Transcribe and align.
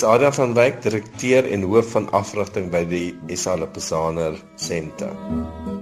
Ek 0.00 0.06
is 0.06 0.12
Adrian 0.14 0.32
van 0.32 0.52
Wyk, 0.56 0.78
direkteur 0.80 1.44
en 1.52 1.64
hoof 1.68 1.90
van 1.92 2.06
afrigting 2.16 2.70
by 2.72 2.80
die 2.88 3.36
SA 3.36 3.58
Lipizzaner 3.60 4.38
Senter. 4.56 5.10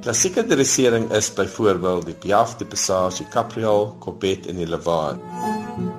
Klassieke 0.02 0.42
dressering 0.42 1.06
is 1.14 1.28
byvoorbeeld 1.36 2.08
die 2.08 2.16
Piaf, 2.24 2.56
die 2.58 2.66
Passage, 2.66 3.20
die 3.22 3.28
Capriole, 3.30 3.92
Coppet 4.02 4.48
en 4.50 4.58
die 4.58 4.66
Levant. 4.66 5.22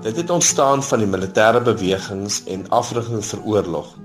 Dit 0.03 0.19
het 0.19 0.35
ontstaan 0.35 0.83
van 0.83 0.99
die 0.99 1.07
militêre 1.07 1.63
bewegings 1.63 2.41
en 2.51 2.67
afrigting 2.75 3.23
vir 3.23 3.47
oorlog 3.55 3.95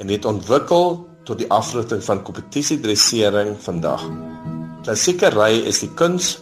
en 0.00 0.08
het 0.08 0.24
ontwikkel 0.24 0.96
tot 1.28 1.44
die 1.44 1.52
afrigting 1.52 2.00
van 2.08 2.24
kompetisie 2.24 2.80
dressering 2.80 3.58
vandag. 3.60 4.08
Klassieke 4.88 5.34
ry 5.36 5.58
is 5.68 5.84
die 5.84 5.92
kuns 6.00 6.38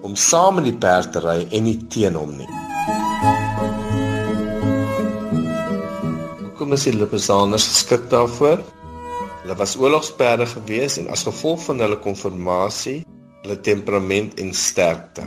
om 0.00 0.16
saam 0.16 0.62
met 0.62 0.72
die 0.72 0.78
perd 0.80 1.12
te 1.12 1.28
ry 1.28 1.42
en 1.44 1.68
nie 1.68 1.82
teen 1.92 2.16
hom 2.16 2.38
nie. 2.40 2.48
Hoekom 6.64 6.78
is 6.78 6.86
die 6.88 6.94
Lipizaners 6.96 7.64
geskik 7.68 8.06
daarvoor? 8.08 8.62
Hulle 9.42 9.54
was 9.58 9.74
oorlogsperde 9.76 10.46
gewees 10.48 10.94
en 10.96 11.10
as 11.12 11.26
gevolg 11.28 11.60
van 11.66 11.82
hulle 11.84 11.98
konformasie, 12.00 13.02
hulle 13.42 13.58
temperament 13.60 14.40
en 14.40 14.54
sterkte. 14.56 15.26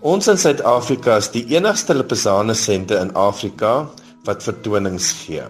Ons 0.00 0.32
in 0.32 0.40
Suid-Afrika 0.40 1.18
is 1.20 1.28
die 1.36 1.44
enigste 1.52 1.98
Lipizzaner 2.00 2.56
sente 2.56 2.96
in 2.96 3.12
Afrika 3.12 3.74
wat 4.24 4.48
vertonings 4.48 5.12
gee. 5.26 5.44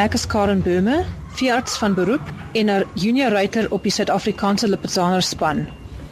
Ek 0.00 0.14
is 0.16 0.22
Karen 0.26 0.62
Böhme, 0.64 1.02
veearts 1.36 1.74
van 1.76 1.94
beroep 1.94 2.24
en 2.52 2.70
'n 2.70 2.84
junior 2.94 3.30
ruiter 3.30 3.66
op 3.70 3.82
die 3.82 3.92
Suid-Afrikaanse 3.92 4.68
Lipizzaner 4.68 5.22
span. 5.22 5.66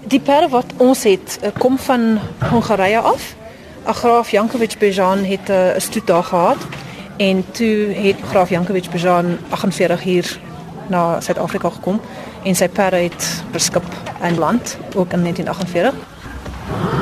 Die 0.06 0.20
perde 0.20 0.48
wat 0.48 0.64
ons 0.77 1.03
het, 1.03 1.39
eh, 1.41 1.50
kom 1.58 1.78
van 1.78 2.19
Hongarye 2.50 2.98
af. 2.98 3.34
Graaf 3.84 4.31
Jankovic 4.31 4.78
Bejan 4.78 5.25
het 5.25 5.48
eh, 5.48 5.77
'n 5.77 5.81
stoet 5.81 6.06
daar 6.06 6.25
gehad 6.25 6.56
en 7.16 7.44
toe 7.50 7.94
het 7.94 8.16
Graaf 8.31 8.48
Jankovic 8.48 8.91
Bejan 8.91 9.39
48 9.48 10.03
hier 10.03 10.39
na 10.89 11.20
Suid-Afrika 11.20 11.70
gekom 11.70 12.00
en 12.44 12.55
sy 12.55 12.69
perde 12.69 12.97
het 12.97 13.42
beskip 13.53 13.84
in 14.22 14.39
land 14.39 14.77
ook 14.94 15.12
in 15.12 15.22
1948. 15.22 16.97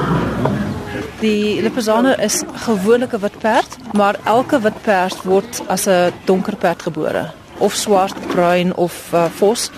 Die 1.16 1.62
Lipizzaner 1.62 2.18
is 2.20 2.42
gewoonlik 2.52 3.12
'n 3.12 3.20
wit 3.20 3.38
perd, 3.38 3.76
maar 3.92 4.16
elke 4.24 4.60
wit 4.60 4.82
perd 4.82 5.22
word 5.22 5.62
as 5.66 5.86
'n 5.86 6.12
donker 6.24 6.56
perd 6.56 6.82
gebore, 6.82 7.30
of 7.58 7.72
swart, 7.72 8.26
bruin 8.26 8.74
of 8.74 9.12
uh, 9.14 9.24
vos. 9.24 9.70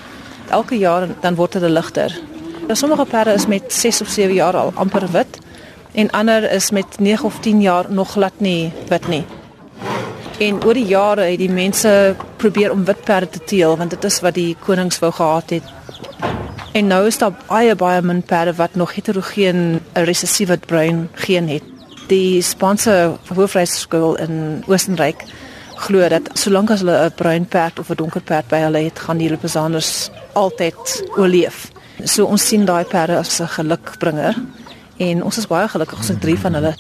Elke 0.51 0.79
jaar 0.79 1.07
dan 1.21 1.35
word 1.35 1.53
hulle 1.53 1.69
ligter. 1.69 2.21
Nou, 2.67 2.77
sommige 2.77 3.05
perde 3.05 3.33
is 3.33 3.47
met 3.47 3.73
6 3.73 4.01
of 4.01 4.09
7 4.09 4.35
jaar 4.35 4.57
al 4.57 4.73
amper 4.75 5.11
wit 5.11 5.39
en 5.93 6.11
ander 6.11 6.53
is 6.53 6.71
met 6.71 6.99
9 6.99 7.25
of 7.25 7.39
10 7.41 7.61
jaar 7.61 7.85
nog 7.89 8.11
glad 8.11 8.33
nie 8.37 8.73
wit 8.89 9.09
nie. 9.09 9.25
En 10.39 10.65
oor 10.65 10.75
die 10.75 10.87
jare 10.87 11.21
het 11.21 11.39
die 11.39 11.51
mense 11.51 12.17
probeer 12.37 12.73
om 12.73 12.85
wit 12.85 13.05
perde 13.05 13.29
te 13.29 13.45
teel 13.45 13.77
want 13.77 13.91
dit 13.91 14.05
is 14.05 14.21
wat 14.21 14.35
die 14.35 14.57
konings 14.65 14.99
wou 14.99 15.13
gehad 15.13 15.51
het. 15.51 15.63
En 16.79 16.87
nou 16.87 17.07
is 17.07 17.17
daar 17.19 17.33
baie 17.49 17.75
baie 17.75 18.03
min 18.07 18.21
perde 18.23 18.53
wat 18.55 18.75
nog 18.75 18.95
heterogeen 18.95 19.81
'n 19.93 20.05
resessiewe 20.05 20.57
bruin 20.59 21.09
geen 21.13 21.49
het. 21.49 21.63
Die 22.07 22.43
Spaanse 22.43 23.17
hoofreisskool 23.35 24.19
in 24.19 24.63
Oostenryk 24.67 25.25
glo 25.75 26.09
dat 26.09 26.31
solank 26.33 26.71
as 26.71 26.79
hulle 26.79 27.05
'n 27.05 27.15
bruin 27.15 27.47
perd 27.47 27.79
of 27.79 27.91
'n 27.91 27.95
donker 27.95 28.21
perd 28.21 28.47
by 28.47 28.57
hulle 28.57 28.79
het, 28.79 28.99
gaan 28.99 29.19
die 29.19 29.31
Lipizaners 29.31 30.11
altyd 30.33 31.05
oorleef. 31.17 31.71
So 32.05 32.25
ons 32.25 32.47
sien 32.47 32.65
daai 32.65 32.85
perde 32.85 33.17
as 33.17 33.41
'n 33.41 33.49
gelukbringer 33.49 34.35
en 34.97 35.25
ons 35.25 35.39
is 35.39 35.47
baie 35.47 35.69
gelukkig 35.69 35.99
ons 35.99 36.09
het 36.09 36.21
drie 36.21 36.39
van 36.39 36.55
hulle. 36.55 36.75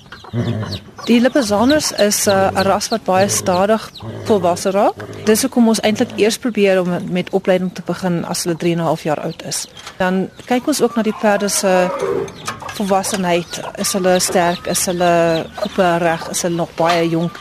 Die 1.04 1.20
Lipizaners 1.20 1.92
is 1.92 2.26
'n 2.26 2.30
uh, 2.30 2.62
ras 2.62 2.88
wat 2.88 3.04
baie 3.04 3.28
stadig 3.28 3.90
volwasse 4.24 4.70
raak. 4.70 4.94
Dis 5.24 5.42
hoekom 5.42 5.68
ons 5.68 5.80
eintlik 5.80 6.10
eers 6.16 6.38
probeer 6.38 6.80
om 6.80 6.88
met 7.10 7.30
opleiding 7.30 7.74
te 7.74 7.82
begin 7.84 8.24
as 8.24 8.42
hulle 8.44 8.56
3 8.56 8.72
en 8.72 8.78
'n 8.78 8.84
half 8.84 9.02
jaar 9.02 9.20
oud 9.20 9.42
is. 9.42 9.68
Dan 9.96 10.28
kyk 10.44 10.66
ons 10.66 10.82
ook 10.82 10.96
na 10.96 11.02
die 11.02 11.16
perde 11.20 11.48
se 11.48 11.88
volwassenheid. 12.76 13.60
Is 13.74 13.92
hulle 13.92 14.18
sterk? 14.18 14.66
Is 14.66 14.86
hulle 14.86 15.46
koppe 15.60 15.96
reg? 15.96 16.30
Is 16.30 16.42
hulle 16.42 16.56
nog 16.56 16.74
baie 16.74 17.08
jonk? 17.08 17.38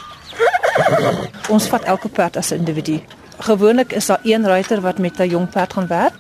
Ons 1.50 1.68
vat 1.68 1.84
elke 1.84 2.10
perd 2.10 2.38
as 2.38 2.52
'n 2.52 2.56
individu. 2.56 3.02
Gewoonlik 3.38 3.94
is 3.94 4.06
daar 4.06 4.20
een 4.24 4.46
ruiter 4.46 4.82
wat 4.82 4.98
met 4.98 5.20
'n 5.20 5.30
jong 5.30 5.50
perd 5.50 5.74
gaan 5.74 5.88
werk 5.88 6.14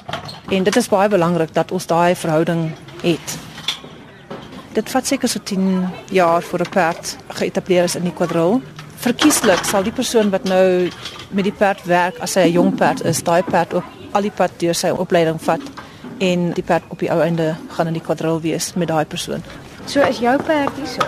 en 0.50 0.63
dit 0.63 0.75
is 0.75 0.88
baie 0.88 1.09
belangrik 1.09 1.53
dat 1.53 1.72
ons 1.72 1.85
daai 1.85 2.16
verhouding 2.16 2.72
het. 3.01 3.46
Dit 4.77 4.91
vat 4.93 5.07
seker 5.09 5.29
so 5.29 5.39
10 5.41 5.88
jaar 6.13 6.43
voor 6.45 6.59
'n 6.59 6.69
perd 6.69 7.17
geëtableer 7.27 7.83
is 7.83 7.95
in 7.95 8.03
die 8.03 8.13
kwadrol. 8.13 8.61
Verkieslik 8.95 9.63
sal 9.65 9.83
die 9.83 9.91
persoon 9.91 10.29
wat 10.29 10.43
nou 10.43 10.89
met 11.29 11.43
die 11.43 11.53
perd 11.53 11.83
werk 11.83 12.17
as 12.19 12.35
hy 12.35 12.41
'n 12.41 12.51
jong 12.51 12.75
perd 12.75 13.03
is, 13.03 13.23
daai 13.23 13.43
perd 13.43 13.73
ook 13.73 13.83
al 14.11 14.21
die 14.21 14.31
pad 14.31 14.51
deur 14.57 14.75
sy 14.75 14.89
opleiding 14.89 15.41
vat 15.41 15.61
en 16.17 16.51
die 16.53 16.63
perd 16.63 16.83
op 16.88 16.99
die 16.99 17.11
ou 17.11 17.21
einde 17.21 17.55
gaan 17.69 17.88
in 17.88 17.93
die 17.93 18.01
kwadrol 18.01 18.41
wees 18.41 18.73
met 18.73 18.88
daai 18.88 19.05
persoon. 19.05 19.43
So 19.85 20.01
is 20.01 20.19
jou 20.19 20.43
perd 20.43 20.71
hierso. 20.75 21.01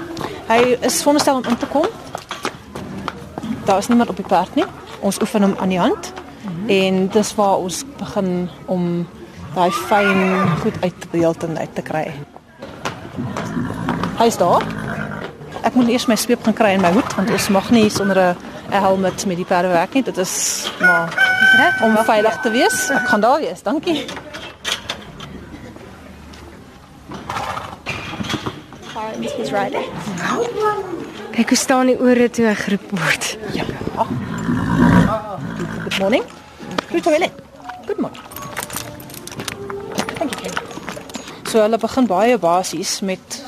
Hy 0.48 0.78
is 0.82 0.98
veronderstel 0.98 1.36
om 1.36 1.44
in 1.44 1.58
te 1.58 1.66
kom. 1.66 1.86
Daar 3.66 3.78
is 3.78 3.88
niemand 3.88 4.10
op 4.10 4.16
die 4.16 4.26
perd 4.26 4.56
nie. 4.56 4.66
Ons 5.00 5.22
oefen 5.22 5.42
hom 5.42 5.56
aan 5.60 5.70
die 5.70 5.80
hand. 5.80 6.14
Mm 6.42 6.50
-hmm. 6.56 6.70
En 6.70 7.08
dis 7.08 7.36
waar 7.36 7.58
ons 7.58 7.84
begin 7.98 8.50
om 8.66 9.08
daai 9.56 9.72
fyn 9.72 10.50
goed 10.62 10.74
uit 10.82 10.94
te 11.00 11.08
beeld 11.12 11.44
en 11.44 11.58
uit 11.58 11.76
te 11.76 11.82
kry. 11.82 12.14
Hy's 14.20 14.36
daar. 14.38 14.64
Ek 15.64 15.76
moet 15.80 15.88
eers 15.88 16.06
my 16.12 16.16
sweep 16.20 16.42
gaan 16.44 16.56
kry 16.56 16.74
en 16.76 16.82
my 16.84 16.90
hoed 16.92 17.14
want 17.16 17.30
ons 17.32 17.46
mag 17.56 17.70
nie 17.72 17.90
sonder 17.90 18.18
'n 18.20 18.82
helm 18.84 19.00
met 19.02 19.24
die 19.24 19.46
perde 19.46 19.68
werk 19.72 19.94
nie. 19.94 20.04
Dit 20.04 20.18
is 20.18 20.68
maar 20.80 21.08
reg 21.58 21.82
om 21.82 21.96
veilig 22.04 22.40
te 22.42 22.50
wees. 22.52 22.90
Ek 22.90 23.08
gaan 23.08 23.22
daar 23.22 23.40
wees. 23.40 23.64
Dankie. 23.64 24.06
He's 29.38 29.52
right 29.52 29.72
there. 29.72 29.88
Kyk 31.32 31.50
hoe 31.50 31.58
staan 31.58 31.86
die 31.86 32.00
ore 32.00 32.30
toe 32.30 32.46
hy 32.46 32.56
geroep 32.56 32.92
word. 32.92 33.38
Ja. 33.54 33.64
Good 35.84 36.00
morning. 36.00 36.24
Good 36.92 37.04
toilet. 37.04 37.32
Good 37.86 38.00
morning. 38.00 38.24
Thank 40.18 40.40
you. 40.44 40.52
So 41.50 41.62
hulle 41.62 41.78
begin 41.78 42.06
baie 42.08 42.38
basies 42.38 43.00
met 43.00 43.40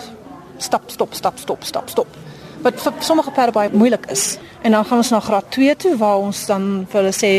stap 0.72 0.88
stop 0.88 1.14
stap 1.14 1.38
stop 1.38 1.64
stap 1.64 1.90
stop. 1.90 2.08
Wat 2.64 2.78
vir 2.80 2.94
sommige 3.04 3.32
perde 3.36 3.52
baie 3.52 3.70
moeilik 3.74 4.06
is. 4.14 4.38
En 4.62 4.72
dan 4.72 4.86
gaan 4.86 5.02
ons 5.04 5.10
na 5.12 5.20
graad 5.20 5.52
2 5.52 5.76
toe 5.76 5.98
waar 5.98 6.22
ons 6.24 6.46
dan 6.48 6.86
vir 6.90 7.00
hulle 7.02 7.16
sê 7.16 7.32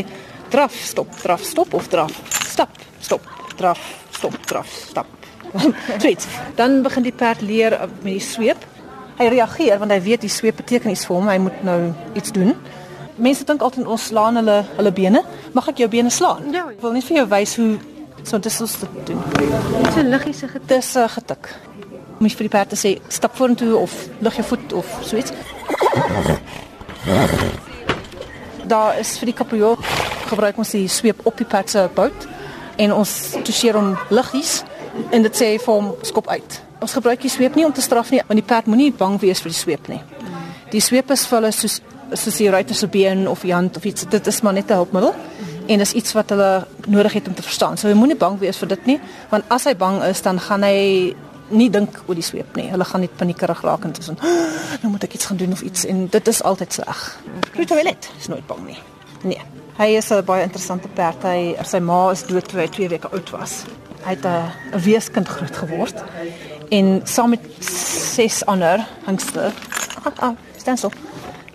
draf 0.52 0.74
stop 0.74 1.08
draf 1.22 1.44
stop 1.48 1.72
of 1.74 1.88
draf 1.88 2.12
stap 2.50 2.76
stop 3.00 3.24
draf 3.56 3.80
stop 4.10 4.36
draf 4.46 4.68
stap. 4.90 5.06
Tweet. 6.02 6.26
Dan 6.56 6.82
begin 6.82 7.08
die 7.08 7.12
perd 7.12 7.40
leer 7.40 7.78
met 8.02 8.12
die 8.18 8.20
sweep. 8.20 8.68
Hy 9.16 9.30
reageer 9.32 9.80
want 9.80 9.96
hy 9.96 10.00
weet 10.04 10.26
die 10.26 10.32
sweep 10.32 10.60
beteken 10.60 10.92
iets 10.92 11.06
vir 11.08 11.16
hom. 11.16 11.32
Hy 11.32 11.38
moet 11.46 11.64
nou 11.64 11.80
iets 12.12 12.36
doen. 12.36 12.52
Mense 13.16 13.48
dink 13.48 13.64
altyd 13.64 13.88
ons 13.88 14.10
slaan 14.12 14.40
hulle 14.42 14.60
hulle 14.76 14.92
bene. 14.92 15.24
Mag 15.56 15.72
ek 15.72 15.84
jou 15.86 15.88
bene 15.88 16.12
slaan? 16.12 16.52
Ja. 16.52 16.68
Ek 16.68 16.84
wil 16.84 16.98
net 16.98 17.08
vir 17.08 17.22
jou 17.22 17.28
wys 17.32 17.56
hoe 17.60 17.72
so 18.28 18.38
dit 18.38 18.52
is 18.52 18.80
te 18.80 18.88
doen. 19.08 19.20
Dit 19.40 19.88
is 19.88 20.00
'n 20.02 20.08
liggiese 20.12 20.48
getik. 20.48 20.68
Dis 20.68 20.94
'n 20.94 20.98
uh, 20.98 21.08
getik. 21.08 21.54
Jy 22.22 22.30
vir 22.38 22.46
die 22.46 22.52
perd 22.54 22.70
te 22.70 22.78
sê 22.78 22.92
stap 23.10 23.34
vorentoe 23.34 23.74
of 23.76 23.94
lig 24.22 24.36
jou 24.38 24.44
voet 24.52 24.72
of 24.78 24.90
so 25.02 25.18
iets. 25.18 25.32
Daar 28.70 28.98
is 29.00 29.16
vir 29.18 29.32
die 29.32 29.34
kapriol 29.34 29.76
gebruik 30.30 30.60
ons 30.62 30.70
die 30.76 30.86
sweep 30.88 31.26
op 31.26 31.40
die 31.40 31.48
perd 31.48 31.72
se 31.72 31.82
poot 31.96 32.28
en 32.80 32.94
ons 32.94 33.14
toucheer 33.42 33.76
hom 33.76 33.96
liggies 34.14 34.60
en 35.10 35.26
dit 35.26 35.40
sê 35.40 35.56
vir 35.58 35.72
hom 35.72 35.92
skop 36.06 36.30
uit. 36.30 36.60
Ons 36.82 36.94
gebruik 36.98 37.24
die 37.24 37.32
sweep 37.32 37.58
nie 37.58 37.66
om 37.66 37.74
te 37.74 37.82
straf 37.84 38.10
nie, 38.14 38.22
want 38.28 38.38
die 38.38 38.46
perd 38.46 38.70
moenie 38.70 38.92
bang 38.94 39.18
wees 39.22 39.42
vir 39.42 39.52
die 39.52 39.58
sweep 39.58 39.90
nie. 39.90 40.00
Die 40.72 40.80
sweep 40.80 41.10
is 41.10 41.26
vir 41.28 41.40
hulle 41.40 41.52
soos 41.56 41.80
soos 42.12 42.36
die 42.36 42.50
ruiter 42.52 42.76
se 42.76 42.86
been 42.92 43.24
of 43.28 43.40
die 43.40 43.54
hand 43.54 43.76
of 43.76 43.84
iets. 43.88 44.04
Dit 44.04 44.26
is 44.28 44.42
maar 44.44 44.52
net 44.52 44.70
'n 44.70 44.74
hulpmiddel 44.74 45.14
en 45.66 45.78
dis 45.78 45.92
iets 45.92 46.12
wat 46.12 46.30
hulle 46.30 46.66
nodig 46.86 47.12
het 47.12 47.28
om 47.28 47.34
te 47.34 47.42
verstaan. 47.42 47.76
So 47.76 47.88
jy 47.88 47.94
moenie 47.94 48.16
bang 48.16 48.38
wees 48.38 48.56
vir 48.56 48.68
dit 48.68 48.86
nie, 48.86 49.00
want 49.30 49.44
as 49.48 49.64
hy 49.64 49.74
bang 49.74 50.02
is, 50.02 50.22
dan 50.22 50.40
gaan 50.40 50.62
hy 50.62 51.14
nie 51.52 51.70
dink 51.70 52.02
oor 52.06 52.18
die 52.18 52.24
sweep 52.24 52.56
nie. 52.56 52.68
Hulle 52.72 52.84
gaan 52.88 53.04
net 53.04 53.16
paniekerig 53.16 53.62
raak 53.64 53.84
en 53.84 53.92
tussen, 53.92 54.18
nou 54.82 54.92
moet 54.92 55.04
ek 55.04 55.18
iets 55.18 55.28
gaan 55.30 55.40
doen 55.40 55.52
of 55.52 55.62
iets 55.62 55.84
en 55.88 56.06
dit 56.12 56.28
is 56.28 56.42
altyd 56.42 56.72
sleg. 56.72 57.02
Okay. 57.48 57.64
Toilet 57.64 58.10
is 58.18 58.30
nooit 58.32 58.46
bang 58.46 58.64
nie. 58.66 58.78
Nee. 59.22 59.40
Hy 59.78 59.96
is 59.96 60.10
'n 60.10 60.24
baie 60.24 60.42
interessante 60.42 60.88
perd. 60.88 61.22
Hy 61.22 61.56
sy 61.64 61.78
ma 61.78 62.10
is 62.10 62.26
dood 62.26 62.48
toe 62.48 62.60
hy 62.60 62.68
2 62.68 62.88
weke 62.88 63.08
oud 63.08 63.30
was. 63.30 63.64
Hy 64.04 64.10
het 64.10 64.24
'n 64.24 64.80
weeskind 64.84 65.28
groot 65.28 65.56
geword 65.56 66.04
en 66.70 67.00
saam 67.04 67.30
met 67.30 67.40
ses 67.60 68.44
ander 68.46 68.86
hingste. 69.06 69.52
Ah, 70.04 70.34
ah, 70.34 70.76
so. 70.76 70.90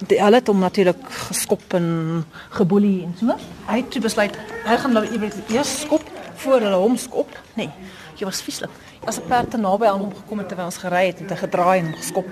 Die 0.08 0.22
hulle 0.22 0.36
het 0.36 0.48
hom 0.48 0.60
natuurlik 0.60 1.10
geskop 1.10 1.74
en 1.74 2.26
geboelie 2.50 3.04
en 3.04 3.16
so. 3.20 3.36
Hy 3.66 3.78
het 3.78 3.92
toe 3.92 4.02
besluit 4.02 4.38
hy 4.66 4.78
gaan 4.78 4.94
nou 4.94 5.06
eers 5.50 5.80
skop 5.82 6.04
voor 6.36 6.62
hulle 6.62 6.76
hom 6.76 6.98
skop. 6.98 7.30
Nee, 7.54 7.70
jy 8.16 8.26
was 8.26 8.42
vieslik. 8.42 8.70
As 9.08 9.18
'n 9.18 9.28
perd 9.28 9.52
te 9.52 9.58
naby 9.58 9.86
aan 9.86 10.00
hom 10.00 10.16
gekom 10.16 10.38
het 10.38 10.48
terwyl 10.48 10.66
ons 10.66 10.78
gery 10.78 11.06
het 11.08 11.20
en 11.20 11.28
te 11.28 11.36
gedraai 11.36 11.80
en 11.80 11.94
geskop. 11.96 12.28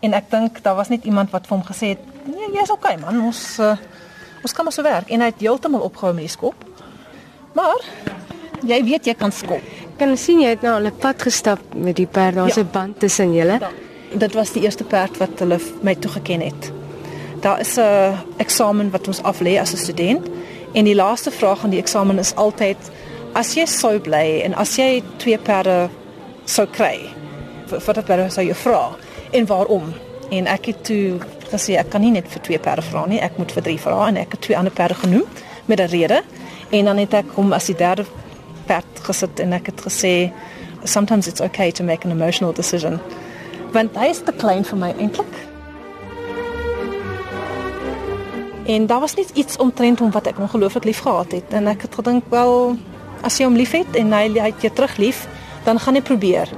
En 0.00 0.12
ek 0.12 0.30
dink 0.30 0.62
daar 0.62 0.74
was 0.74 0.88
net 0.88 1.04
iemand 1.04 1.30
wat 1.30 1.46
vir 1.46 1.56
hom 1.56 1.66
gesê 1.66 1.86
het, 1.94 2.02
"Nee, 2.24 2.48
jy's 2.52 2.70
okay 2.70 2.96
man, 2.96 3.24
ons 3.24 3.58
uh, 3.58 3.76
ons 4.42 4.52
kan 4.52 4.64
maar 4.64 4.72
so 4.72 4.82
werk." 4.82 5.10
En 5.10 5.20
hy 5.20 5.26
het 5.26 5.40
heeltemal 5.40 5.80
opgehou 5.80 6.14
met 6.14 6.22
die 6.26 6.36
skop. 6.36 6.54
Maar 7.52 7.80
jy 8.66 8.84
weet 8.84 9.06
jy 9.06 9.14
kan 9.14 9.32
skop. 9.32 9.62
Kan 9.98 10.16
sien 10.16 10.40
jy 10.40 10.48
het 10.48 10.62
nou 10.62 10.74
al 10.74 10.86
'n 10.86 10.96
pad 10.98 11.22
gestap 11.22 11.60
met 11.74 11.96
die 11.96 12.06
perd. 12.06 12.34
Daar's 12.34 12.56
'n 12.56 12.60
ja. 12.60 12.72
band 12.72 13.00
tussen 13.00 13.34
julle. 13.34 13.58
Dit 14.12 14.34
was 14.34 14.52
die 14.52 14.62
eerste 14.62 14.84
perd 14.84 15.16
wat 15.16 15.38
hulle 15.38 15.60
my 15.82 15.94
toegeken 15.94 16.40
het. 16.40 16.72
Daar 17.40 17.60
is 17.60 17.76
'n 17.76 18.16
eksamen 18.36 18.90
wat 18.90 19.06
ons 19.06 19.22
aflê 19.22 19.58
as 19.60 19.72
'n 19.72 19.76
student 19.76 20.26
en 20.72 20.84
die 20.84 20.94
laaste 20.94 21.30
vraag 21.30 21.64
aan 21.64 21.70
die 21.70 21.80
eksamen 21.80 22.18
is 22.18 22.34
altyd 22.34 22.76
as 23.32 23.54
jy 23.54 23.66
sou 23.66 23.98
bly 23.98 24.40
en 24.44 24.54
as 24.54 24.76
jy 24.76 25.02
twee 25.16 25.38
perde 25.38 25.88
sou 26.48 26.66
kry, 26.72 27.08
vir 27.68 27.82
wat 27.84 28.04
perde 28.08 28.28
sou 28.32 28.44
jy 28.46 28.56
vra 28.56 28.82
en 29.36 29.48
waarom? 29.48 29.92
En 30.32 30.48
ek 30.48 30.70
het 30.72 30.84
toe 30.88 31.18
gesê 31.52 31.76
ek 31.80 31.90
kan 31.92 32.04
nie 32.04 32.12
net 32.12 32.28
vir 32.28 32.42
twee 32.44 32.60
perde 32.60 32.84
vra 32.88 33.04
nie, 33.08 33.20
ek 33.24 33.38
moet 33.40 33.52
vir 33.52 33.64
drie 33.64 33.78
vra 33.80 34.08
en 34.08 34.20
ek 34.20 34.36
het 34.36 34.46
twee 34.46 34.56
ander 34.56 34.72
perde 34.72 34.96
genoem 35.02 35.24
met 35.68 35.80
'n 35.80 35.90
rede. 35.92 36.22
En 36.70 36.84
dan 36.84 36.96
het 36.96 37.14
ek 37.14 37.28
hom 37.34 37.52
as 37.52 37.66
die 37.66 37.76
derde 37.76 38.04
perd 38.66 39.00
gesit 39.02 39.40
en 39.40 39.52
ek 39.52 39.66
het 39.66 39.80
gesê 39.80 40.32
sometimes 40.84 41.26
it's 41.26 41.40
okay 41.40 41.70
to 41.70 41.84
make 41.84 42.04
an 42.04 42.10
emotional 42.10 42.52
decision. 42.52 43.00
Want 43.72 43.96
hy 43.96 44.06
is 44.06 44.20
te 44.24 44.32
klein 44.32 44.64
vir 44.64 44.78
my 44.78 44.94
eintlik. 44.98 45.34
En 48.66 48.86
daar 48.86 49.00
was 49.00 49.14
net 49.14 49.30
iets 49.34 49.56
omtrent 49.56 49.98
hom 49.98 50.10
wat 50.10 50.26
ek 50.26 50.38
ongelooflik 50.38 50.84
lief 50.84 51.00
gehad 51.00 51.32
het 51.32 51.52
en 51.52 51.66
ek 51.66 51.82
het 51.82 51.94
gedink 51.94 52.24
wel 52.28 52.76
as 53.22 53.38
jy 53.38 53.44
hom 53.44 53.56
liefhet 53.56 53.96
en 53.96 54.12
hy 54.12 54.28
hy 54.28 54.50
het 54.52 54.60
jou 54.62 54.72
terug 54.72 54.96
lief, 54.96 55.26
dan 55.68 55.80
gaan 55.80 55.94
hy 55.94 56.00
probeer. 56.00 56.48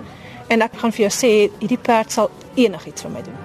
En 0.47 0.63
ek 0.63 0.77
gaan 0.79 0.95
vir 0.95 1.09
jou 1.09 1.15
sê 1.15 1.33
hierdie 1.59 1.83
perd 1.83 2.15
sal 2.15 2.31
enigiets 2.55 3.03
vir 3.03 3.17
my 3.17 3.27
doen. 3.27 3.39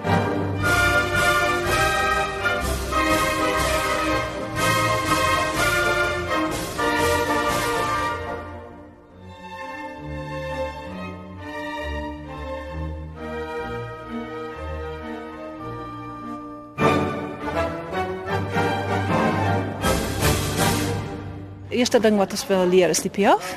eerste 21.76 21.98
ding 22.00 22.16
wat 22.16 22.32
ons 22.32 22.46
wil 22.48 22.64
leer 22.68 22.88
is 22.88 23.02
die 23.04 23.12
piaf. 23.12 23.52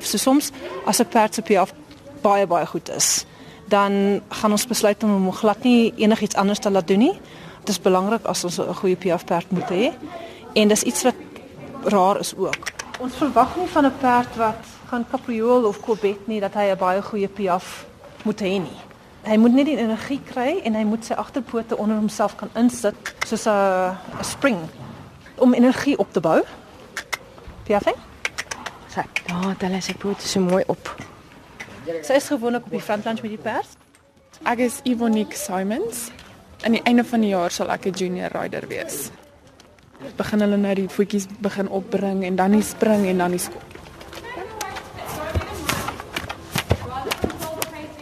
So 0.00 0.18
soms 0.18 0.50
as 0.84 1.00
'n 1.00 1.08
perd 1.08 1.34
se 1.34 1.42
piaf 1.42 1.72
baie 2.22 2.46
baie 2.46 2.66
goed 2.66 2.88
is, 2.88 3.24
dan 3.68 4.20
gaan 4.28 4.50
ons 4.50 4.66
besluit 4.66 5.02
om 5.02 5.10
hom 5.10 5.32
glad 5.32 5.62
nie 5.62 5.92
enigiets 5.96 6.34
anders 6.34 6.58
te 6.58 6.70
laat 6.70 6.86
doen 6.86 6.98
nie. 6.98 7.20
Dit 7.60 7.68
is 7.68 7.80
belangrik 7.80 8.24
as 8.24 8.44
ons 8.44 8.58
'n 8.58 8.74
goeie 8.74 8.96
piaf 8.96 9.24
perd 9.24 9.50
moet 9.50 9.70
hê. 9.70 9.92
En 10.54 10.68
dis 10.68 10.82
iets 10.82 11.02
wat 11.02 11.14
raar 11.84 12.18
is 12.18 12.34
ook. 12.36 12.56
Ons 13.00 13.14
verwag 13.14 13.56
nie 13.56 13.68
van 13.68 13.84
'n 13.84 13.98
perd 14.00 14.36
wat 14.36 14.64
gaan 14.88 15.06
kapriool 15.10 15.64
of 15.64 15.80
kobet 15.80 16.26
nie 16.26 16.40
dat 16.40 16.54
hy 16.54 16.70
'n 16.70 16.78
baie 16.78 17.02
goeie 17.02 17.28
piaf 17.28 17.86
moet 18.24 18.40
hê 18.40 18.58
nie. 18.60 18.80
Hy 19.22 19.36
moet 19.36 19.52
net 19.52 19.66
die 19.66 19.76
energie 19.76 20.20
kry 20.24 20.60
en 20.64 20.74
hy 20.74 20.84
moet 20.84 21.04
sy 21.04 21.14
agterpote 21.14 21.76
onder 21.76 21.96
homself 21.96 22.36
kan 22.36 22.50
insit 22.54 22.94
soos 23.26 23.46
'n 23.46 23.96
spring 24.22 24.58
om 25.36 25.54
energie 25.54 25.98
op 25.98 26.12
te 26.12 26.20
bou 26.20 26.42
Perfek. 27.66 27.96
Sy, 28.96 29.02
daar 29.28 29.50
het 29.50 29.64
hulle 29.66 29.78
sy 29.84 29.92
pote 30.00 30.24
so 30.24 30.40
mooi 30.40 30.62
op. 30.72 30.88
Sy 31.84 32.14
is 32.16 32.28
gewoonlik 32.32 32.64
op 32.64 32.72
die 32.72 32.80
frontlange 32.80 33.20
met 33.26 33.34
die 33.34 33.42
pers. 33.44 33.74
Ek 34.48 34.62
is 34.64 34.78
Ivonique 34.88 35.36
Simons. 35.36 36.06
Aan 36.64 36.78
die 36.78 36.80
einde 36.88 37.04
van 37.04 37.20
die 37.20 37.34
jaar 37.34 37.52
sal 37.52 37.68
ek 37.74 37.86
'n 37.90 37.92
junior 37.92 38.32
rider 38.32 38.64
wees. 38.68 39.10
Begin 40.16 40.40
hulle 40.40 40.56
nou 40.56 40.74
die 40.74 40.88
voetjies 40.88 41.26
begin 41.40 41.68
opbring 41.68 42.24
en 42.24 42.36
dan 42.36 42.56
die 42.56 42.62
spring 42.62 43.04
en 43.06 43.18
dan 43.18 43.30
die 43.36 43.38
skop. 43.38 43.68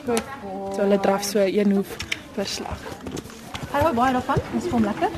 So 0.06 0.80
hulle 0.82 1.00
draf 1.00 1.24
so 1.24 1.40
een 1.40 1.72
hoef 1.72 1.96
per 2.34 2.46
slag. 2.46 2.78
Hou 3.72 3.94
baie 3.94 4.12
daarvan. 4.12 4.38
Dit 4.52 4.64
is 4.64 4.70
hom 4.70 4.84
lekker. 4.84 5.10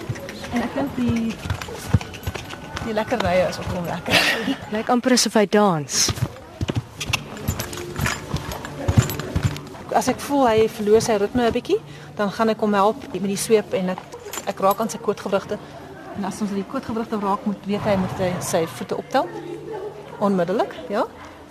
En 0.53 0.63
ek 0.63 0.75
dink 0.75 0.97
die 0.97 1.56
Die 2.87 2.95
lekker 2.95 3.19
rye 3.19 3.49
is 3.49 3.59
ook 3.59 3.73
nog 3.75 3.85
lekker. 3.85 4.19
Lyk 4.77 4.89
amper 4.95 5.17
asof 5.17 5.35
hy 5.35 5.47
dans. 5.51 5.97
As 9.97 10.11
ek 10.13 10.21
voel 10.23 10.45
hy 10.47 10.69
verloor 10.71 11.03
sy 11.03 11.17
ritme 11.19 11.49
'n 11.49 11.55
bietjie, 11.57 11.81
dan 12.15 12.31
gaan 12.31 12.53
ek 12.53 12.63
hom 12.63 12.77
help 12.79 13.03
met 13.11 13.27
die 13.27 13.41
sweep 13.41 13.75
en 13.75 13.91
ek 13.97 14.03
ek 14.47 14.63
raak 14.63 14.81
aan 14.81 14.93
sy 14.93 15.01
kootgewrigte. 15.03 15.59
En 16.17 16.25
as 16.29 16.39
ons 16.41 16.53
die 16.55 16.65
kootgewrigte 16.71 17.19
raak, 17.19 17.43
moet 17.47 17.67
weet 17.67 17.83
hy 17.91 17.97
moet 17.99 18.23
hy 18.23 18.31
sy 18.41 18.63
voete 18.79 18.97
optel 18.97 19.27
onmiddellik, 20.23 20.73
ja. 20.89 21.05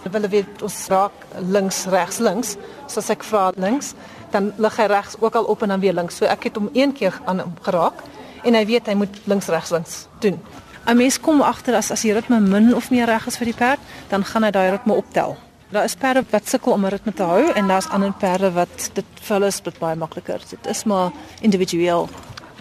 Dan 0.04 0.12
wil 0.14 0.30
hy 0.30 0.46
ons 0.64 0.88
raak 0.88 1.26
links, 1.42 1.86
regs, 1.92 2.20
links. 2.20 2.56
So 2.88 3.02
as 3.02 3.10
ek 3.10 3.26
vra 3.26 3.52
links, 3.58 3.94
dan 4.32 4.54
lig 4.58 4.78
hy 4.78 4.88
regs 4.88 5.18
ook 5.20 5.36
al 5.36 5.50
op 5.52 5.66
en 5.66 5.74
dan 5.74 5.84
weer 5.84 5.94
links. 5.94 6.16
So 6.16 6.26
ek 6.26 6.48
het 6.48 6.56
hom 6.56 6.70
een 6.74 6.94
keer 6.94 7.20
aan 7.26 7.44
hom 7.44 7.58
geraak 7.66 8.06
en 8.46 8.54
hy 8.56 8.66
weet 8.66 8.88
hy 8.88 8.96
moet 8.96 9.20
links, 9.26 9.50
regs, 9.50 9.74
links 9.74 10.06
doen. 10.22 10.40
'n 10.86 10.98
mens 10.98 11.20
kom 11.20 11.42
agter 11.42 11.76
as 11.76 11.92
as 11.92 12.02
die 12.02 12.14
ritme 12.14 12.40
min 12.40 12.76
of 12.76 12.90
meer 12.90 13.06
reg 13.06 13.28
is 13.28 13.38
vir 13.38 13.46
die 13.46 13.58
perd, 13.58 13.80
dan 14.10 14.26
gaan 14.26 14.44
hy 14.44 14.52
daai 14.52 14.70
ritme 14.70 14.94
optel. 14.94 15.38
Daar 15.70 15.84
is 15.84 15.96
perde 15.96 16.24
wat 16.30 16.48
sukkel 16.50 16.72
om 16.72 16.86
'n 16.86 16.90
ritme 16.90 17.14
te 17.14 17.24
hou 17.24 17.52
en 17.52 17.68
daar's 17.68 17.90
ander 17.90 18.14
perde 18.14 18.52
wat 18.52 18.90
dit 18.94 19.06
vir 19.22 19.36
hulle 19.36 19.48
is 19.48 19.62
baie 19.80 19.96
makliker. 19.96 20.42
Dit 20.50 20.68
is 20.68 20.84
maar 20.84 21.12
individueel. 21.42 22.10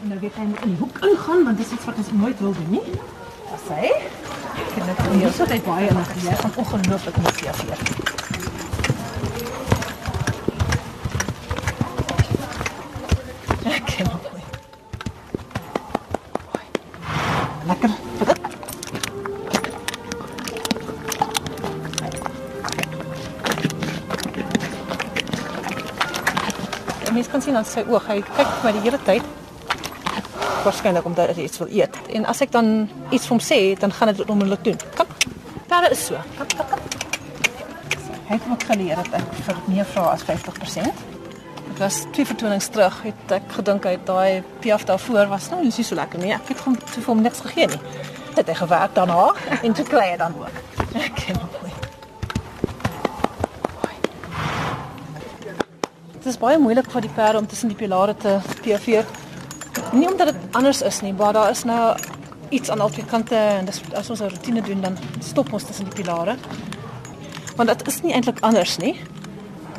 En 0.03 0.09
nou 0.09 0.21
weet 0.21 0.35
hy 0.35 0.43
in 0.43 0.71
die 0.71 0.77
hoek 0.79 0.99
ingaan 0.99 1.45
want 1.45 1.57
dit 1.57 1.67
is 1.67 1.73
iets 1.73 1.85
wat 1.85 1.97
ons 1.97 2.13
nooit 2.13 2.39
wil 2.39 2.53
doen 2.53 2.71
nie. 2.71 2.83
Wat 3.51 3.61
sê? 3.69 3.81
Ek 4.55 4.75
het 4.75 4.87
net 4.87 4.99
hier 5.21 5.33
so 5.33 5.45
baie 5.47 5.89
energie. 5.89 6.29
Hy 6.29 6.35
gaan 6.35 6.53
ongelooflik 6.57 7.17
mooi 7.17 7.33
vir. 7.33 7.79
Ek 13.65 13.85
ken 13.85 14.07
hom. 14.07 14.21
Lekker. 17.67 18.04
Kan 27.35 27.43
sien 27.43 27.57
aan 27.59 27.67
sy 27.67 27.83
oog, 27.91 28.05
hy 28.07 28.21
kyk 28.23 28.51
vir 28.61 28.63
my 28.63 28.73
die 28.77 28.83
hele 28.85 28.99
tyd. 29.03 29.25
Waarskynlik 30.63 31.07
omdat 31.09 31.33
hy 31.35 31.47
iets 31.49 31.59
wil 31.59 31.73
eet. 31.81 31.97
En 32.15 32.29
as 32.31 32.43
ek 32.45 32.53
dan 32.55 32.69
iets 33.11 33.27
vir 33.27 33.35
hom 33.35 33.41
sê, 33.43 33.59
dan 33.81 33.93
gaan 33.93 34.13
hy 34.13 34.15
dit 34.21 34.31
onmiddellik 34.31 34.63
doen. 34.69 34.79
Kom. 34.95 35.11
Daar 35.73 35.89
is 35.91 36.05
so. 36.07 36.21
Kom, 36.39 36.53
kom, 36.55 36.69
kom. 36.71 36.85
Hy 38.29 38.39
het 38.39 38.47
ook 38.53 38.67
geleer 38.69 39.03
dat 39.03 39.19
ek 39.19 39.35
vir 39.49 39.59
meer 39.67 39.91
vra 39.91 40.13
as 40.13 40.23
50%. 40.29 41.03
Dit 41.59 41.83
was 41.83 42.05
twee 42.15 42.29
vertonings 42.29 42.71
terug 42.71 43.01
het 43.03 43.35
ek 43.35 43.51
gedink 43.57 43.89
hy 43.91 43.97
daai 44.07 44.47
piaf 44.63 44.87
daarvoor 44.87 45.33
was 45.35 45.51
nou 45.51 45.65
nie 45.65 45.75
so 45.75 45.99
lekker 45.99 46.23
nie. 46.23 46.31
Ek 46.39 46.55
het 46.55 46.63
hom 46.69 46.79
te 46.79 47.01
vir 47.01 47.11
hom 47.11 47.27
niks 47.27 47.43
gegee 47.49 47.67
nie. 47.75 47.83
Het 48.39 48.47
hy 48.47 48.57
gewerk 48.63 48.95
daarna 48.95 49.33
en 49.59 49.75
te 49.75 49.83
kry 49.91 50.13
dan 50.23 50.39
ook. 50.39 50.63
Ek 51.03 51.19
ken 51.19 51.43
hom. 51.43 51.55
Dit 56.25 56.33
is 56.33 56.41
baie 56.41 56.57
moeilik 56.57 56.87
vir 56.89 57.05
die 57.05 57.13
perde 57.13 57.41
om 57.43 57.47
tussen 57.47 57.69
die 57.69 57.77
pilare 57.77 58.15
te 58.17 58.39
PV. 58.65 59.03
Nie 59.93 60.07
omdat 60.09 60.31
dit 60.31 60.55
anders 60.57 60.81
is 60.81 61.03
nie, 61.05 61.13
maar 61.13 61.35
daar 61.37 61.51
is 61.53 61.65
nou 61.69 61.97
iets 62.49 62.71
aan 62.73 62.81
albei 62.81 63.05
kante 63.11 63.37
en 63.37 63.69
dis 63.69 63.83
as 63.93 64.09
ons 64.11 64.21
'n 64.21 64.31
rotine 64.33 64.63
doen 64.63 64.81
dan 64.81 64.97
stop 65.21 65.53
ons 65.53 65.65
tussen 65.65 65.85
die 65.85 65.95
pilare. 66.03 66.37
Want 67.57 67.69
dit 67.69 67.87
is 67.87 68.03
nie 68.03 68.13
eintlik 68.13 68.41
anders 68.41 68.77
nie. 68.77 68.97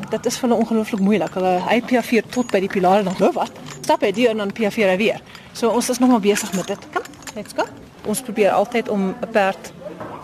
Dit 0.10 0.26
is 0.26 0.38
vir 0.38 0.50
hulle 0.50 0.62
ongelooflik 0.62 1.00
moeilik. 1.00 1.34
Hulle 1.34 1.60
hy 1.70 1.82
PV 1.82 2.22
tot 2.30 2.52
by 2.52 2.60
die 2.60 2.70
pilare 2.70 3.04
dan 3.04 3.34
wat. 3.34 3.52
Stap 3.82 4.02
hy 4.02 4.12
die 4.12 4.30
en 4.30 4.38
dan 4.38 4.52
PV 4.52 4.98
weer. 4.98 5.22
So 5.54 5.70
ons 5.70 5.90
is 5.90 6.00
nog 6.00 6.10
maar 6.10 6.20
besig 6.20 6.54
met 6.54 6.68
dit. 6.68 6.80
Kom, 6.94 7.02
let's 7.36 7.54
go. 7.54 7.64
Ons 8.06 8.22
probeer 8.22 8.52
altyd 8.52 8.90
om 8.90 9.16
'n 9.22 9.32
perd 9.32 9.72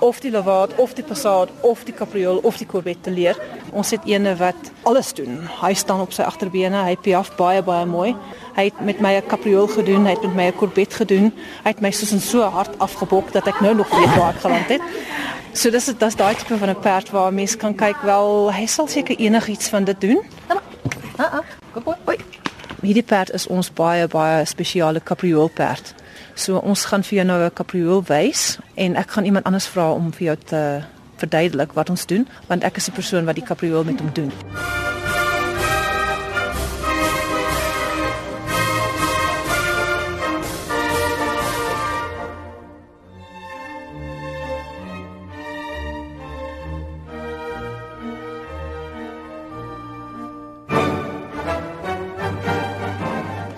of 0.02 0.20
die 0.20 0.32
lavaat 0.32 0.74
of 0.82 0.94
die 0.98 1.04
passat 1.06 1.50
of 1.62 1.84
die 1.86 1.94
capriool 1.94 2.42
of 2.48 2.58
die 2.58 2.66
corvette 2.66 3.08
te 3.08 3.14
leer. 3.14 3.38
Ons 3.72 3.94
het 3.94 4.06
ene 4.10 4.34
wat 4.40 4.72
alles 4.90 5.14
doen. 5.14 5.40
Hy 5.62 5.74
staan 5.78 6.02
op 6.02 6.14
sy 6.16 6.26
agterbene, 6.26 6.84
hy 6.88 6.96
piaf 6.98 7.30
baie 7.38 7.62
baie 7.64 7.86
mooi. 7.86 8.16
Hy 8.58 8.68
het 8.70 8.82
met 8.82 9.00
my 9.00 9.14
'n 9.16 9.28
capriool 9.28 9.68
gedoen, 9.68 10.06
hy 10.06 10.16
het 10.18 10.24
met 10.24 10.36
my 10.36 10.46
'n 10.48 10.58
corvette 10.58 10.96
gedoen. 10.96 11.32
Hy 11.64 11.70
het 11.70 11.82
my 11.82 11.92
soos 11.92 12.12
in 12.12 12.20
so 12.20 12.42
hard 12.42 12.80
afgebok 12.80 13.32
dat 13.32 13.48
ek 13.48 13.62
nou 13.62 13.76
nog 13.76 13.90
weet 13.90 14.16
waar 14.18 14.34
ek 14.34 14.42
geland 14.42 14.70
het. 14.70 14.82
So 15.54 15.70
dis 15.70 15.86
dis 15.86 16.16
daai 16.16 16.36
tipe 16.36 16.58
van 16.58 16.70
'n 16.70 16.80
perd 16.80 17.10
waar 17.10 17.34
mense 17.34 17.58
kan 17.58 17.76
kyk 17.76 18.02
wel 18.02 18.54
hy 18.54 18.66
sal 18.66 18.88
seker 18.88 19.18
enigiets 19.18 19.70
van 19.70 19.84
dit 19.84 20.02
doen. 20.02 20.22
Ah 21.18 21.34
ah, 21.34 21.46
kom 21.72 21.84
op. 21.86 22.16
Hierdie 22.82 23.04
perd 23.04 23.32
is 23.32 23.48
ons 23.48 23.74
baie 23.74 24.08
baie 24.08 24.46
spesiale 24.46 25.00
kapriool 25.00 25.48
perd. 25.54 25.94
So 26.42 26.58
ons 26.58 26.88
gaan 26.90 27.04
vir 27.06 27.20
jou 27.20 27.26
nou 27.26 27.40
'n 27.46 27.54
kapriool 27.54 28.02
wys 28.08 28.58
en 28.76 28.96
ek 28.96 29.12
gaan 29.12 29.26
iemand 29.26 29.46
anders 29.46 29.68
vra 29.68 29.92
om 29.94 30.12
vir 30.12 30.26
jou 30.26 30.38
te 30.46 30.82
verduidelik 31.18 31.74
wat 31.74 31.90
ons 31.90 32.06
doen 32.06 32.28
want 32.48 32.64
ek 32.64 32.78
is 32.78 32.86
die 32.86 32.94
persoon 32.94 33.26
wat 33.26 33.36
die 33.36 33.46
kapriool 33.46 33.84
met 33.84 34.00
hom 34.00 34.10
doen. 34.14 34.32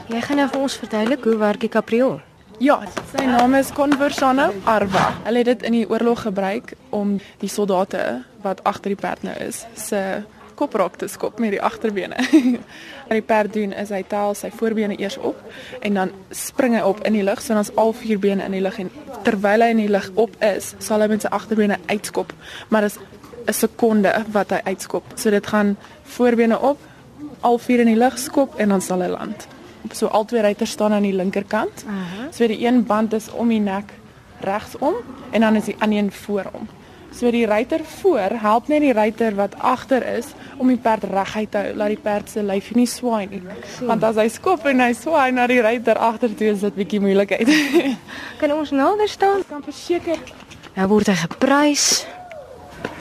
Jy 0.07 0.21
gaan 0.21 0.37
nou 0.37 0.49
vir 0.49 0.61
ons 0.61 0.75
verduidelik 0.75 1.23
hoe 1.23 1.37
werk 1.37 1.59
die 1.59 1.69
kapriool? 1.69 2.32
Ja, 2.63 2.77
sy 3.11 3.25
naam 3.27 3.57
is 3.57 3.73
Conversano 3.75 4.45
Arva. 4.63 5.09
Hulle 5.25 5.41
het 5.41 5.49
dit 5.49 5.63
in 5.67 5.73
die 5.75 5.87
oorlog 5.89 6.21
gebruik 6.23 6.69
om 6.95 7.17
die 7.41 7.49
soldate 7.51 8.21
wat 8.45 8.61
agter 8.63 8.93
die 8.93 8.99
perd 9.01 9.25
nou 9.27 9.33
is, 9.43 9.65
se 9.75 9.99
kop 10.55 10.77
raak 10.79 10.95
te 11.01 11.09
skop 11.11 11.41
met 11.43 11.51
die 11.51 11.59
agterbene. 11.59 12.15
Wat 13.09 13.17
die 13.17 13.25
perd 13.25 13.51
doen 13.57 13.73
is 13.75 13.91
hy 13.91 13.99
tel 14.07 14.31
sy 14.37 14.47
voorbene 14.55 14.95
eers 14.95 15.17
op 15.19 15.41
en 15.83 15.99
dan 15.99 16.13
spring 16.31 16.77
hy 16.77 16.83
op 16.87 17.01
in 17.03 17.17
die 17.17 17.25
lug, 17.27 17.41
so 17.43 17.57
dan's 17.57 17.73
al 17.75 17.91
vier 17.99 18.21
bene 18.23 18.45
in 18.47 18.55
die 18.55 18.61
lug 18.63 18.79
en 18.79 18.91
terwyl 19.27 19.65
hy 19.65 19.73
in 19.73 19.81
die 19.81 19.91
lug 19.91 20.07
op 20.15 20.37
is, 20.39 20.71
sal 20.79 21.03
hy 21.03 21.09
met 21.11 21.25
sy 21.25 21.33
agterbene 21.35 21.81
uitskop, 21.91 22.31
maar 22.71 22.87
dis 22.87 22.95
'n 23.43 23.57
sekonde 23.59 24.13
wat 24.31 24.55
hy 24.55 24.61
uitskop. 24.71 25.03
So 25.19 25.35
dit 25.35 25.47
gaan 25.47 25.75
voorbene 26.15 26.59
op, 26.59 26.79
al 27.41 27.57
vier 27.57 27.83
in 27.83 27.91
die 27.91 27.99
lug 27.99 28.15
skop 28.15 28.55
en 28.55 28.69
dan 28.69 28.81
sal 28.81 29.03
hy 29.03 29.11
land. 29.11 29.49
So 29.91 30.07
al 30.07 30.25
twee 30.25 30.41
ruiters 30.41 30.71
staan 30.71 30.93
aan 30.93 31.01
die 31.01 31.13
linkerkant. 31.13 31.83
Uh 31.85 31.91
-huh. 31.91 32.31
So 32.31 32.47
die 32.47 32.65
een 32.65 32.85
band 32.85 33.13
is 33.13 33.31
om 33.31 33.47
die 33.47 33.59
nek 33.59 33.93
regsom 34.39 34.93
en 35.31 35.41
dan 35.41 35.55
is 35.55 35.65
die 35.65 35.75
ander 35.79 35.97
een 35.97 36.11
voorom. 36.11 36.67
So 37.13 37.31
die 37.31 37.45
ruiter 37.45 37.79
voor 37.85 38.29
help 38.41 38.67
net 38.67 38.81
die 38.81 38.93
ruiter 38.93 39.35
wat 39.35 39.55
agter 39.59 40.07
is 40.17 40.25
om 40.57 40.67
die 40.67 40.77
perd 40.77 41.03
reguit 41.03 41.51
te 41.51 41.57
hou, 41.57 41.73
laat 41.75 41.87
die 41.87 41.99
perd 42.01 42.29
se 42.29 42.43
lyfie 42.43 42.75
nie 42.75 42.87
swaai 42.87 43.27
nie. 43.29 43.41
Want 43.85 44.03
as 44.03 44.15
hy 44.15 44.27
skop 44.29 44.65
en 44.65 44.79
hy 44.79 44.93
swaai 44.93 45.31
na 45.31 45.47
die 45.47 45.61
ruiter 45.61 45.97
agter 45.97 46.35
toe 46.35 46.47
is 46.47 46.59
dit 46.59 46.75
bietjie 46.75 46.99
moeilikheid. 46.99 47.47
Kan 48.39 48.51
ons 48.51 48.71
nader 48.71 49.07
staan? 49.09 49.43
kan 49.49 49.63
verseker 49.63 50.17
Nou 50.75 50.87
word 50.87 51.07
hy 51.07 51.13
geprys. 51.15 52.05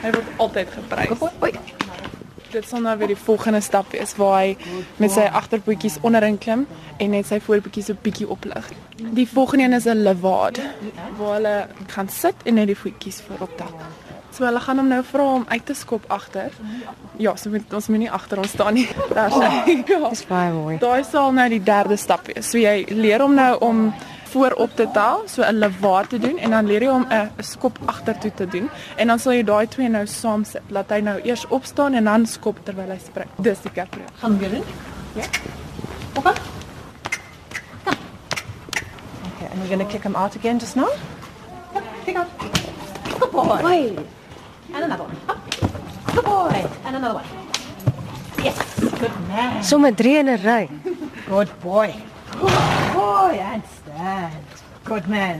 hy 0.03 0.11
word 0.11 0.27
altyd 0.37 0.67
geprys. 0.69 1.21
Oei. 1.41 1.82
Dit 2.53 2.67
sal 2.69 2.83
nou 2.85 2.93
weer 2.97 3.09
die 3.09 3.17
volgende 3.17 3.61
stap 3.65 3.91
wees 3.91 4.11
waar 4.19 4.35
hy 4.43 4.57
met 5.01 5.11
sy 5.11 5.23
agterpootjies 5.39 5.95
onderin 6.05 6.37
klim 6.37 6.67
en 7.01 7.15
net 7.15 7.25
sy 7.25 7.39
voorpootjies 7.41 7.89
'n 7.89 7.97
bietjie 8.05 8.29
oplig. 8.29 8.69
Die 8.97 9.27
volgende 9.27 9.63
een 9.63 9.73
is 9.73 9.85
'n 9.85 10.03
levade 10.03 10.61
waar 11.17 11.33
hulle 11.33 11.67
gaan 11.87 12.09
sit 12.09 12.35
en 12.45 12.53
net 12.53 12.67
die 12.67 12.77
voetjies 12.77 13.21
voorop 13.27 13.57
tel. 13.57 13.73
So 14.31 14.45
hulle 14.45 14.59
gaan 14.59 14.77
hom 14.77 14.87
nou 14.87 15.03
vra 15.03 15.23
om 15.33 15.45
uit 15.47 15.65
te 15.65 15.73
skop 15.73 16.05
agter. 16.07 16.51
Ja, 17.17 17.35
so 17.35 17.49
met 17.49 17.73
ons 17.73 17.87
moenie 17.87 18.11
agter 18.11 18.37
ons 18.37 18.49
staan 18.49 18.73
nie. 18.73 18.87
Daar 19.13 19.31
sy. 19.31 19.83
Ja. 19.87 20.09
Dis 20.09 20.25
baie 20.25 20.51
mooi. 20.53 20.77
Daai 20.77 21.03
sal 21.03 21.31
nou 21.31 21.49
die 21.49 21.63
derde 21.63 21.97
stap 21.97 22.25
wees. 22.27 22.49
So 22.49 22.57
jy 22.57 22.85
leer 22.89 23.21
hom 23.21 23.33
nou 23.33 23.59
om 23.59 23.93
voorop 24.33 24.75
te 24.75 24.87
tel, 24.93 25.23
so 25.29 25.41
'n 25.43 25.59
lewaar 25.61 26.07
te 26.07 26.19
doen 26.19 26.37
en 26.37 26.49
dan 26.49 26.65
leer 26.65 26.81
jy 26.81 26.89
hom 26.89 27.05
'n 27.09 27.31
skop 27.39 27.77
agtertoe 27.85 28.33
te 28.33 28.47
doen 28.47 28.69
en 28.97 29.07
dan 29.07 29.19
sal 29.19 29.33
jy 29.33 29.43
daai 29.43 29.67
twee 29.67 29.89
nou 29.89 30.05
saam 30.07 30.43
sit. 30.43 30.61
Laat 30.69 30.89
hy 30.89 30.99
nou 30.99 31.19
eers 31.23 31.45
opstaan 31.47 31.93
en 31.93 32.03
dan 32.03 32.25
skop 32.25 32.57
terwyl 32.65 32.89
hy 32.89 32.99
spring. 33.05 33.29
Dis 33.37 33.61
die 33.61 33.71
caprio. 33.71 34.05
Gaan 34.19 34.37
weer 34.37 34.49
doen? 34.49 34.63
Ja. 35.15 35.23
Okay. 36.17 36.33
Okay, 39.33 39.47
and 39.51 39.59
we're 39.61 39.67
going 39.67 39.85
to 39.87 39.91
kick 39.91 40.03
him 40.03 40.15
out 40.15 40.35
again 40.35 40.59
just 40.59 40.75
now. 40.75 40.89
Kick 42.05 42.15
out. 42.17 42.27
Good 43.19 43.31
boy. 43.31 43.59
Oei. 43.63 43.97
And 44.73 44.83
another 44.83 45.03
one. 45.03 45.15
Up. 45.29 45.37
Good 46.13 46.25
boy. 46.25 46.65
And 46.85 46.95
another 46.95 47.15
one. 47.15 47.25
Yes. 48.43 48.57
Good 48.99 49.11
man. 49.27 49.63
Somme 49.63 49.91
drie 49.95 50.17
in 50.17 50.27
'n 50.27 50.39
ry. 50.43 50.69
Good 51.27 51.49
boy. 51.61 51.93
Boy. 53.03 53.35
And 53.51 53.63
stand. 53.77 54.45
Good 54.83 55.07
man. 55.07 55.37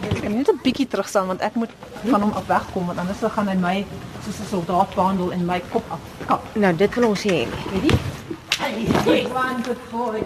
Ek 0.00 0.22
kan 0.22 0.32
net 0.36 0.48
'n 0.48 0.58
bietjie 0.62 0.86
terug 0.86 1.08
staan 1.08 1.26
want 1.26 1.40
ek 1.40 1.54
moet 1.54 1.72
van 2.12 2.20
hom 2.24 2.32
af 2.32 2.46
wegkom 2.46 2.86
want 2.86 2.98
anders 2.98 3.22
gaan 3.36 3.48
hy 3.48 3.56
my 3.66 3.76
soos 4.24 4.38
'n 4.40 4.48
soldaat 4.54 4.94
behandel 4.94 5.32
en 5.32 5.44
my 5.44 5.60
kop 5.72 5.84
afkap. 5.96 6.42
Nou 6.54 6.72
dit 6.76 6.94
wil 6.94 7.08
ons 7.08 7.22
hê. 7.22 7.38
Weet 7.72 7.84
jy? 7.90 7.96
Hey, 8.60 9.26
one 9.44 9.62
good 9.66 9.82
boy. 9.90 10.22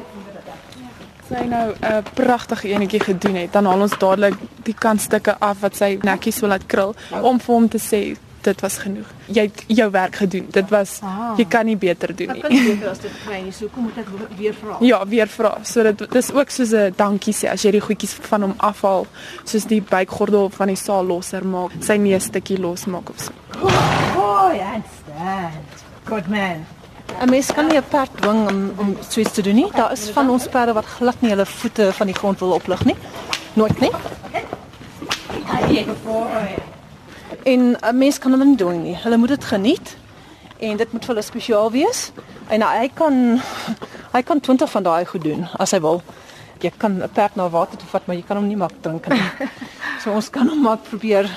sy 1.29 1.45
nou 1.49 1.73
'n 1.73 2.03
pragtige 2.15 2.69
enetjie 2.69 3.01
gedoen 3.01 3.35
het, 3.35 3.53
dan 3.53 3.65
haal 3.65 3.81
ons 3.81 3.99
dadelik 3.99 4.35
die 4.63 4.75
kantstukke 4.75 5.39
af 5.39 5.61
wat 5.61 5.77
sy 5.77 5.99
netjies 6.03 6.41
wil 6.41 6.49
laat 6.49 6.67
krul 6.67 6.95
om 7.23 7.41
vir 7.41 7.55
hom 7.55 7.69
te 7.69 7.79
sê 7.79 8.17
dit 8.45 8.61
was 8.61 8.77
genoeg. 8.79 9.07
Jy 9.27 9.43
het 9.49 9.65
jou 9.67 9.91
werk 9.91 10.17
gedoen. 10.17 10.47
Dit 10.51 10.71
was 10.71 10.99
Ah. 11.03 11.35
jy 11.39 11.45
kan 11.49 11.67
nie 11.67 11.77
beter 11.77 12.15
doen 12.17 12.29
Ek 12.29 12.35
nie. 12.35 12.43
kan 12.43 12.53
nie 12.53 12.75
beter 12.75 12.91
as 12.91 12.99
dit 12.99 13.11
kry 13.27 13.41
nie. 13.43 13.53
So 13.53 13.67
kom 13.75 13.83
moet 13.83 13.99
ek 13.99 14.07
weer 14.39 14.55
vra. 14.55 14.77
Ja, 14.81 15.07
weer 15.07 15.27
vra. 15.29 15.59
So 15.63 15.83
dit 15.83 16.11
dis 16.13 16.33
ook 16.33 16.51
soos 16.51 16.73
'n 16.73 16.93
dankie 16.97 17.33
sê 17.35 17.49
as 17.51 17.63
jy 17.63 17.71
die 17.71 17.81
goedjies 17.81 18.15
van 18.21 18.43
hom 18.43 18.55
afhaal, 18.59 19.07
soos 19.45 19.65
die 19.65 19.81
buikgordel 19.83 20.51
van 20.51 20.67
die 20.69 20.77
saal 20.77 21.05
losser 21.07 21.45
maak, 21.47 21.71
sy 21.81 21.97
neusstukkie 21.97 22.59
losmaak 22.59 23.09
of 23.11 23.19
so. 23.21 23.33
Boy, 23.61 24.59
and 24.61 24.85
stand. 25.03 25.65
Good 26.05 26.29
man. 26.29 26.67
'n 27.21 27.31
Mens 27.31 27.53
kan 27.53 27.67
nie 27.69 27.77
'n 27.79 27.83
perd 27.89 28.11
dwing 28.21 28.49
om 28.49 28.73
om 28.79 28.97
so 29.09 29.21
iets 29.21 29.33
te 29.33 29.43
doen 29.43 29.55
nie. 29.55 29.71
Daar 29.75 29.93
is 29.93 30.11
van 30.11 30.31
ons 30.31 30.49
perde 30.49 30.73
wat 30.73 30.85
glad 30.85 31.21
nie 31.21 31.31
hulle 31.31 31.47
voete 31.47 31.93
van 31.93 32.07
die 32.07 32.15
grond 32.17 32.39
wil 32.41 32.53
oplig 32.53 32.85
nie. 32.85 32.97
Nooit 33.55 33.81
nie. 33.81 33.91
Hey, 35.47 35.87
boy. 36.05 36.55
En 37.45 37.77
'n 37.81 37.99
mens 37.99 38.19
kan 38.19 38.31
hulle 38.31 38.45
nie 38.45 38.57
doen 38.57 38.83
nie. 38.83 38.97
Hulle 38.97 39.17
moet 39.17 39.29
dit 39.29 39.45
geniet. 39.45 39.97
En 40.59 40.77
dit 40.77 40.93
moet 40.93 41.05
vir 41.05 41.15
hulle 41.15 41.27
spesiaal 41.27 41.71
wees. 41.71 42.13
En 42.49 42.63
hy 42.63 42.91
kan 42.95 43.41
hy 44.13 44.23
kan 44.23 44.41
20 44.41 44.71
van 44.71 44.83
daai 44.83 45.05
goed 45.07 45.25
doen 45.25 45.49
as 45.57 45.71
hy 45.71 45.81
wil. 45.81 46.03
Jy 46.59 46.73
kan 46.77 47.03
'n 47.03 47.11
perd 47.13 47.35
na 47.37 47.49
water 47.49 47.79
toe 47.79 47.89
vat, 47.89 48.07
maar 48.07 48.17
jy 48.17 48.23
kan 48.23 48.37
hom 48.37 48.47
nie 48.47 48.57
maak 48.57 48.73
drink 48.81 49.09
nie. 49.09 49.23
so 50.03 50.11
ons 50.11 50.31
kan 50.31 50.49
hom 50.49 50.63
maar 50.63 50.77
probeer 50.77 51.31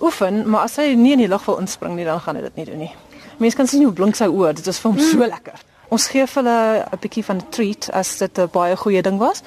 oefen, 0.00 0.48
maar 0.48 0.60
as 0.60 0.76
hy 0.76 0.94
nie 0.94 1.12
in 1.12 1.18
die 1.18 1.28
lug 1.28 1.44
wil 1.44 1.58
inspring 1.58 1.96
nie, 1.96 2.04
dan 2.04 2.20
gaan 2.20 2.36
hy 2.36 2.42
dit 2.42 2.56
nie 2.56 2.64
doen 2.64 2.78
nie. 2.78 2.94
Mense 3.38 3.56
kan 3.56 3.66
sien 3.66 3.82
hoe 3.82 3.92
blink 3.92 4.16
sy 4.16 4.26
oë, 4.30 4.52
dit 4.54 4.66
is 4.66 4.78
vir 4.78 4.90
hom 4.90 5.00
so 5.00 5.26
lekker. 5.26 5.62
Ons 5.94 6.08
gee 6.10 6.26
vir 6.26 6.42
hulle 6.42 6.84
'n 6.92 6.98
bietjie 7.00 7.24
van 7.24 7.36
'n 7.36 7.50
treat 7.50 7.90
as 7.92 8.18
dit 8.18 8.38
'n 8.38 8.48
baie 8.52 8.76
goeie 8.76 9.02
ding 9.02 9.18
was. 9.18 9.42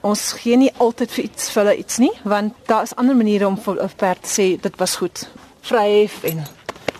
Ons 0.00 0.32
gee 0.38 0.56
nie 0.56 0.70
altyd 0.78 1.10
vir 1.10 1.24
iets 1.24 1.50
vir 1.50 1.62
hulle 1.62 1.76
iets 1.76 1.98
nie, 1.98 2.12
want 2.22 2.54
daar 2.70 2.82
is 2.86 2.94
ander 2.94 3.16
maniere 3.16 3.46
om 3.46 3.58
vir 3.58 3.82
'n 3.82 3.90
perd 3.96 4.22
te 4.22 4.28
sê 4.28 4.60
dit 4.60 4.76
was 4.76 4.96
goed. 4.96 5.28
Vryf 5.60 6.22
en 6.22 6.46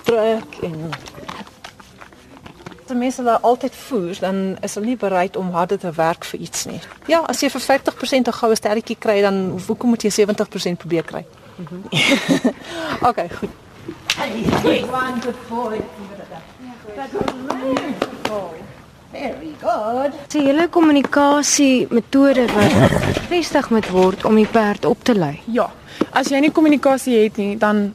druk 0.04 0.58
en 0.62 0.90
As 2.88 2.96
mense 2.96 3.20
hulle 3.20 3.40
altyd 3.40 3.74
voer, 3.74 4.16
dan 4.20 4.56
is 4.64 4.74
hulle 4.74 4.86
nie 4.86 4.96
bereid 4.96 5.36
om 5.36 5.50
harder 5.52 5.78
te 5.78 5.90
werk 5.92 6.24
vir 6.24 6.40
iets 6.40 6.64
nie. 6.64 6.80
Ja, 7.06 7.20
as 7.20 7.40
jy 7.40 7.50
vir 7.50 7.60
50% 7.60 8.28
'n 8.28 8.32
goue 8.32 8.56
sterretjie 8.56 8.96
kry, 8.96 9.20
dan 9.20 9.60
hoekom 9.66 9.88
moet 9.88 10.02
jy 10.02 10.10
70% 10.10 10.78
probeer 10.78 11.04
kry? 11.04 11.26
okay, 13.10 13.28
goed. 13.28 13.50
Hey, 14.16 14.84
one 14.88 15.20
good 15.20 15.48
boy. 15.48 15.78
Very 19.12 19.54
good. 19.60 20.12
'n 20.34 20.44
hele 20.44 20.68
kommunikasie 20.68 21.86
metode 21.90 22.44
wat 22.52 22.72
bevestig 23.14 23.70
moet 23.70 23.88
word 23.88 24.24
om 24.24 24.34
die 24.34 24.46
perd 24.46 24.84
op 24.84 25.04
te 25.04 25.14
lei. 25.14 25.40
Ja. 25.44 25.70
As 26.12 26.28
jy 26.28 26.40
nie 26.40 26.52
kommunikasie 26.52 27.16
het 27.22 27.36
nie, 27.36 27.56
dan 27.56 27.94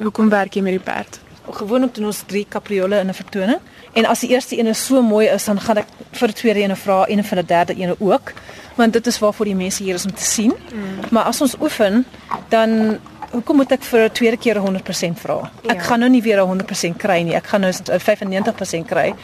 hoekom 0.00 0.28
werk 0.28 0.54
jy 0.54 0.62
met 0.62 0.72
die 0.72 0.92
perd? 0.92 1.20
Gewoonlik 1.46 1.94
doen 1.94 2.06
ons 2.06 2.22
3 2.26 2.46
kapriole 2.48 3.00
in 3.00 3.08
'n 3.08 3.14
vertoning. 3.14 3.60
En 3.92 4.04
as 4.04 4.20
die 4.20 4.30
eerste 4.30 4.58
een 4.58 4.74
so 4.74 5.02
mooi 5.02 5.26
is, 5.28 5.44
dan 5.44 5.60
gaan 5.60 5.76
ek 5.76 5.86
vir 6.12 6.28
die 6.28 6.36
tweede 6.36 6.62
een 6.62 6.76
vra 6.76 7.04
en 7.04 7.24
vir 7.24 7.36
die 7.36 7.46
derde 7.46 7.74
een 7.76 7.94
ook, 7.98 8.32
want 8.74 8.92
dit 8.92 9.06
is 9.06 9.18
waarvoor 9.18 9.44
die 9.44 9.54
mense 9.54 9.82
hier 9.82 9.94
is 9.94 10.04
om 10.04 10.14
te 10.14 10.24
sien. 10.24 10.52
Mm. 10.72 10.80
Maar 11.10 11.24
as 11.24 11.40
ons 11.40 11.54
oefen, 11.60 12.04
dan 12.48 12.98
hoekom 13.30 13.56
moet 13.56 13.72
ek 13.72 13.82
vir 13.82 14.00
'n 14.00 14.12
tweede 14.12 14.36
keer 14.36 14.56
100% 14.56 15.18
vra? 15.18 15.50
Ja. 15.62 15.74
Ek 15.74 15.82
gaan 15.82 15.98
nou 15.98 16.10
nie 16.10 16.22
weer 16.22 16.38
100% 16.38 16.96
kry 16.96 17.22
nie. 17.22 17.34
Ek 17.34 17.46
gaan 17.46 17.60
nou 17.60 17.72
'n 17.72 18.00
95% 18.00 18.86
kry. 18.86 19.14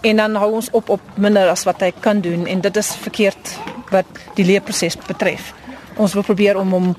En 0.00 0.16
dan 0.16 0.34
hou 0.34 0.52
ons 0.52 0.70
op 0.70 0.88
op 0.88 1.00
minder 1.14 1.48
as 1.48 1.64
wat 1.64 1.80
hy 1.80 1.92
kan 2.00 2.20
doen 2.20 2.46
en 2.46 2.60
dit 2.60 2.76
is 2.76 2.90
verkeerd 2.96 3.58
wat 3.90 4.06
die 4.34 4.44
leerproses 4.44 4.96
betref. 5.06 5.52
Ons 5.96 6.14
wil 6.14 6.22
probeer 6.22 6.58
om 6.58 6.72
hom 6.72 6.96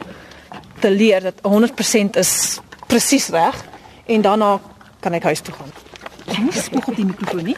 te 0.79 0.91
leer 0.91 1.21
dat 1.21 1.39
100% 1.43 2.19
is 2.19 2.59
presies 2.87 3.29
reg 3.29 3.55
en 4.05 4.21
daarna 4.21 4.59
kan 4.99 5.13
ek 5.13 5.23
huis 5.23 5.39
toe 5.39 5.53
gaan. 5.53 5.71
Nie 6.43 6.51
spoeg 6.53 6.87
op 6.87 6.95
die 6.95 7.05
mikrofoon 7.05 7.43
nie. 7.43 7.57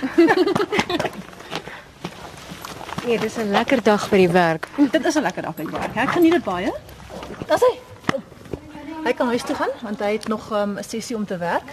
Nee, 3.05 3.19
dis 3.25 3.37
'n 3.37 3.51
lekker 3.51 3.83
dag 3.83 4.09
by 4.09 4.17
die 4.17 4.29
werk. 4.29 4.67
Dit 4.91 5.05
is 5.05 5.15
'n 5.15 5.21
lekker 5.21 5.41
dag 5.41 5.55
by 5.55 5.63
die 5.63 5.71
werk. 5.71 5.95
Ek 5.95 6.09
geniet 6.09 6.31
dit 6.31 6.43
baie. 6.43 6.73
Daar's 7.47 7.61
hy. 7.61 7.79
Hy 9.03 9.13
kan 9.13 9.27
huis 9.27 9.41
toe 9.41 9.55
gaan 9.55 9.73
want 9.81 9.99
hy 9.99 10.11
het 10.11 10.27
nog 10.27 10.51
ehm, 10.51 10.69
'n 10.69 10.77
um, 10.77 10.83
sessie 10.83 11.15
om 11.15 11.25
te 11.25 11.37
werk. 11.37 11.67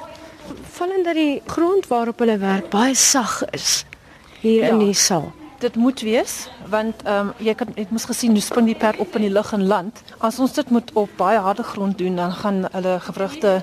Vallend 0.78 1.04
dat 1.04 1.14
die 1.14 1.42
grond 1.46 1.86
waarop 1.86 2.18
hulle 2.18 2.38
werk 2.38 2.70
baie 2.70 2.94
sag 2.94 3.42
is 3.50 3.84
hier 4.40 4.64
ja. 4.64 4.68
in 4.68 4.78
die 4.78 4.94
saal. 4.94 5.32
Dit 5.58 5.76
moet 5.76 6.00
wees 6.00 6.48
want 6.70 7.02
ehm 7.02 7.28
um, 7.28 7.32
jy 7.38 7.54
kan 7.54 7.72
het 7.74 7.90
mos 7.90 8.04
gesien 8.04 8.30
hoe 8.30 8.44
spring 8.44 8.66
die 8.66 8.78
perd 8.78 8.98
op 9.02 9.16
in 9.18 9.26
die 9.26 9.32
lug 9.32 9.52
en 9.52 9.66
land. 9.66 10.02
As 10.18 10.38
ons 10.38 10.52
dit 10.52 10.70
moet 10.70 10.92
op 10.92 11.10
baie 11.16 11.38
harde 11.38 11.62
grond 11.62 11.98
doen 11.98 12.16
dan 12.16 12.32
gaan 12.32 12.64
hulle 12.72 13.00
gewrigte 13.00 13.62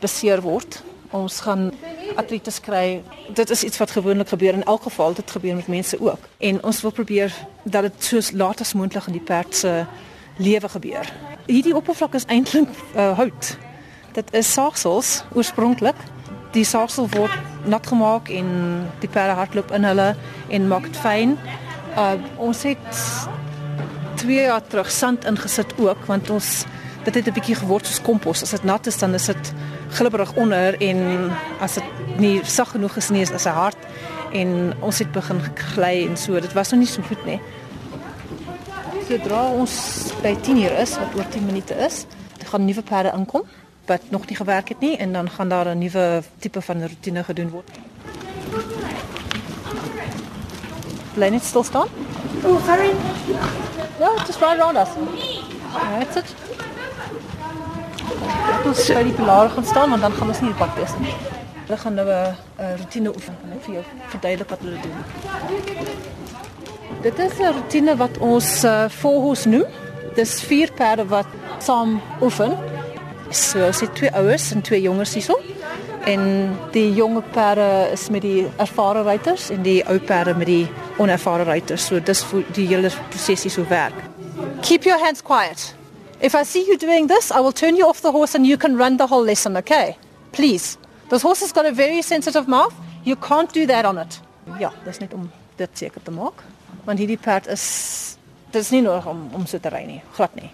beseer 0.00 0.40
word. 0.40 0.82
Ons 1.10 1.40
gaan 1.40 1.70
artritis 2.16 2.60
kry. 2.60 3.02
Dit 3.34 3.50
is 3.50 3.62
iets 3.64 3.78
wat 3.78 3.90
gewoonlik 3.90 4.28
gebeur 4.28 4.54
in 4.54 4.64
elk 4.64 4.82
geval, 4.82 5.14
dit 5.14 5.30
gebeur 5.30 5.54
met 5.54 5.66
mense 5.66 6.00
ook. 6.00 6.18
En 6.38 6.62
ons 6.64 6.80
wil 6.80 6.90
probeer 6.90 7.34
dat 7.62 7.82
dit 7.82 8.04
so 8.04 8.20
laat 8.36 8.60
as 8.60 8.74
moontlik 8.74 9.06
in 9.06 9.18
die 9.18 9.22
perd 9.22 9.54
se 9.56 9.84
lewe 10.36 10.68
gebeur. 10.68 11.12
Hierdie 11.46 11.76
oppervlak 11.76 12.14
is 12.14 12.26
eintlik 12.26 12.68
uh, 12.96 13.12
hout. 13.18 13.56
Dit 14.12 14.32
is 14.34 14.52
saagsels 14.52 15.22
oorspronklik. 15.34 15.96
Die 16.54 16.64
saagsel 16.64 17.08
word 17.10 17.34
nat 17.66 17.86
gemaak 17.86 18.28
en 18.30 18.48
die 19.02 19.10
perde 19.10 19.34
hardloop 19.38 19.72
in 19.74 19.86
hulle 19.88 20.12
en 20.48 20.68
maak 20.70 20.86
dit 20.86 21.00
fyn. 21.02 21.34
Uh, 21.98 22.14
ons 22.38 22.62
het 22.62 23.00
2 24.22 24.46
jaar 24.46 24.62
terug 24.62 24.90
sand 24.90 25.26
ingesit 25.26 25.74
ook 25.82 26.06
want 26.10 26.30
ons 26.30 26.64
dit 27.04 27.14
het 27.14 27.26
'n 27.26 27.36
bietjie 27.36 27.58
geword 27.58 27.86
soos 27.86 28.02
kompos. 28.02 28.42
As 28.42 28.50
dit 28.50 28.64
nat 28.64 28.86
is 28.86 28.98
dan 28.98 29.14
is 29.14 29.26
dit 29.26 29.52
glibberig 29.90 30.32
onder 30.34 30.80
en 30.80 31.30
as 31.60 31.74
dit 31.74 32.18
nie 32.18 32.40
sag 32.44 32.70
genoeg 32.70 32.96
is 32.96 33.08
nie 33.10 33.20
is 33.20 33.30
dit 33.30 33.44
hard 33.44 33.76
en 34.32 34.72
ons 34.80 34.98
het 34.98 35.12
begin 35.12 35.40
gly 35.54 36.06
en 36.08 36.16
so. 36.16 36.40
Dit 36.40 36.52
was 36.52 36.70
nog 36.70 36.80
nie 36.80 36.88
so 36.88 37.02
goed 37.02 37.24
nie. 37.24 37.40
Sodra 39.08 39.50
ons 39.50 39.74
by 40.22 40.36
10 40.40 40.56
uur 40.62 40.78
is, 40.78 40.98
wat 40.98 41.14
oor 41.14 41.28
10 41.28 41.46
minute 41.46 41.74
is, 41.74 42.06
gaan 42.44 42.64
nuwe 42.64 42.82
perde 42.82 43.12
inkom 43.16 43.42
wat 43.86 44.00
nog 44.08 44.26
nie 44.26 44.36
gewerk 44.36 44.68
het 44.68 44.80
nie 44.80 44.96
en 44.96 45.12
dan 45.12 45.30
gaan 45.30 45.48
daar 45.48 45.66
'n 45.66 45.78
nuwe 45.78 46.22
tipe 46.38 46.60
van 46.60 46.82
rotine 46.82 47.24
gedoen 47.24 47.50
word. 47.50 47.70
Bly 51.14 51.28
net 51.28 51.44
stil 51.44 51.62
staan. 51.64 51.88
Oh, 52.44 52.66
hurry. 52.66 52.90
Ja, 53.98 54.10
just 54.26 54.40
right 54.40 54.60
around 54.60 54.76
us. 54.76 54.88
That's 55.72 56.16
it. 56.16 56.34
Ons 58.64 58.86
by 58.86 59.02
die 59.02 59.12
pilare 59.12 59.48
gaan 59.48 59.64
staan 59.64 59.90
want 59.90 60.02
dan 60.02 60.12
gaan 60.12 60.28
ons 60.28 60.40
nie 60.40 60.50
die 60.50 60.58
pad 60.58 60.74
wees 60.74 60.92
nie. 61.00 61.14
Hulle 61.66 61.78
gaan 61.78 61.94
nou 61.94 62.08
'n 62.08 62.36
rotine 62.78 63.08
oefen 63.14 63.36
en 63.52 63.60
vir 63.60 63.74
jou 63.74 63.84
verduidelik 64.08 64.48
wat 64.48 64.58
hulle 64.58 64.80
doen. 64.80 64.96
Dit 67.02 67.18
is 67.18 67.38
'n 67.38 67.52
rotine 67.52 67.96
wat 67.96 68.18
ons 68.18 68.64
uh, 68.64 68.84
volhos 68.88 69.44
noem. 69.44 69.64
Dis 70.14 70.42
vier 70.42 70.72
perde 70.72 71.06
wat 71.06 71.26
saam 71.58 72.00
oefen. 72.20 72.56
So 73.34 73.66
ons 73.66 73.80
het 73.80 73.94
twee 73.94 74.10
ouers 74.14 74.50
en 74.54 74.62
twee 74.62 74.80
jonges 74.80 75.14
hierso. 75.14 75.40
En 76.04 76.20
die 76.72 76.92
jonge 76.94 77.22
perde 77.32 77.88
is 77.92 78.08
met 78.08 78.22
die 78.22 78.46
ervare 78.56 79.02
ruiters 79.02 79.48
en 79.50 79.62
die 79.62 79.80
ou 79.88 79.98
perde 79.98 80.34
met 80.36 80.46
die 80.46 80.66
onervare 80.98 81.42
ruiters. 81.48 81.86
So 81.86 82.00
dis 82.00 82.22
vir 82.30 82.44
die 82.54 82.66
hele 82.70 82.92
prosesie 83.10 83.50
so 83.50 83.66
werk. 83.68 83.96
Keep 84.62 84.84
your 84.84 85.00
hands 85.02 85.22
quiet. 85.22 85.74
If 86.20 86.34
I 86.34 86.44
see 86.44 86.64
you 86.66 86.76
doing 86.78 87.08
this, 87.08 87.30
I 87.30 87.40
will 87.40 87.52
turn 87.52 87.76
you 87.76 87.88
off 87.88 88.00
the 88.00 88.10
horse 88.10 88.36
and 88.36 88.46
you 88.46 88.56
can 88.56 88.76
run 88.76 88.96
the 88.96 89.06
whole 89.06 89.24
lesson, 89.24 89.56
okay? 89.56 89.96
Please. 90.32 90.78
This 91.08 91.22
horse 91.22 91.40
has 91.40 91.52
got 91.52 91.66
a 91.66 91.72
very 91.72 92.02
sensitive 92.02 92.48
mouth. 92.48 92.74
You 93.04 93.16
can't 93.16 93.52
do 93.52 93.66
that 93.66 93.84
on 93.84 93.98
it. 93.98 94.20
Ja, 94.60 94.72
dis 94.84 94.98
net 94.98 95.14
om 95.14 95.30
dit 95.56 95.70
seker 95.72 96.02
te 96.02 96.10
maak. 96.10 96.44
Want 96.84 96.98
hierdie 96.98 97.18
perd 97.20 97.46
is 97.46 97.64
dit 98.50 98.62
is 98.62 98.70
nie 98.70 98.82
nodig 98.82 99.06
om 99.06 99.28
om 99.34 99.46
so 99.46 99.58
te 99.58 99.72
ry 99.72 99.82
nie, 99.88 100.02
glad 100.16 100.34
nie. 100.38 100.50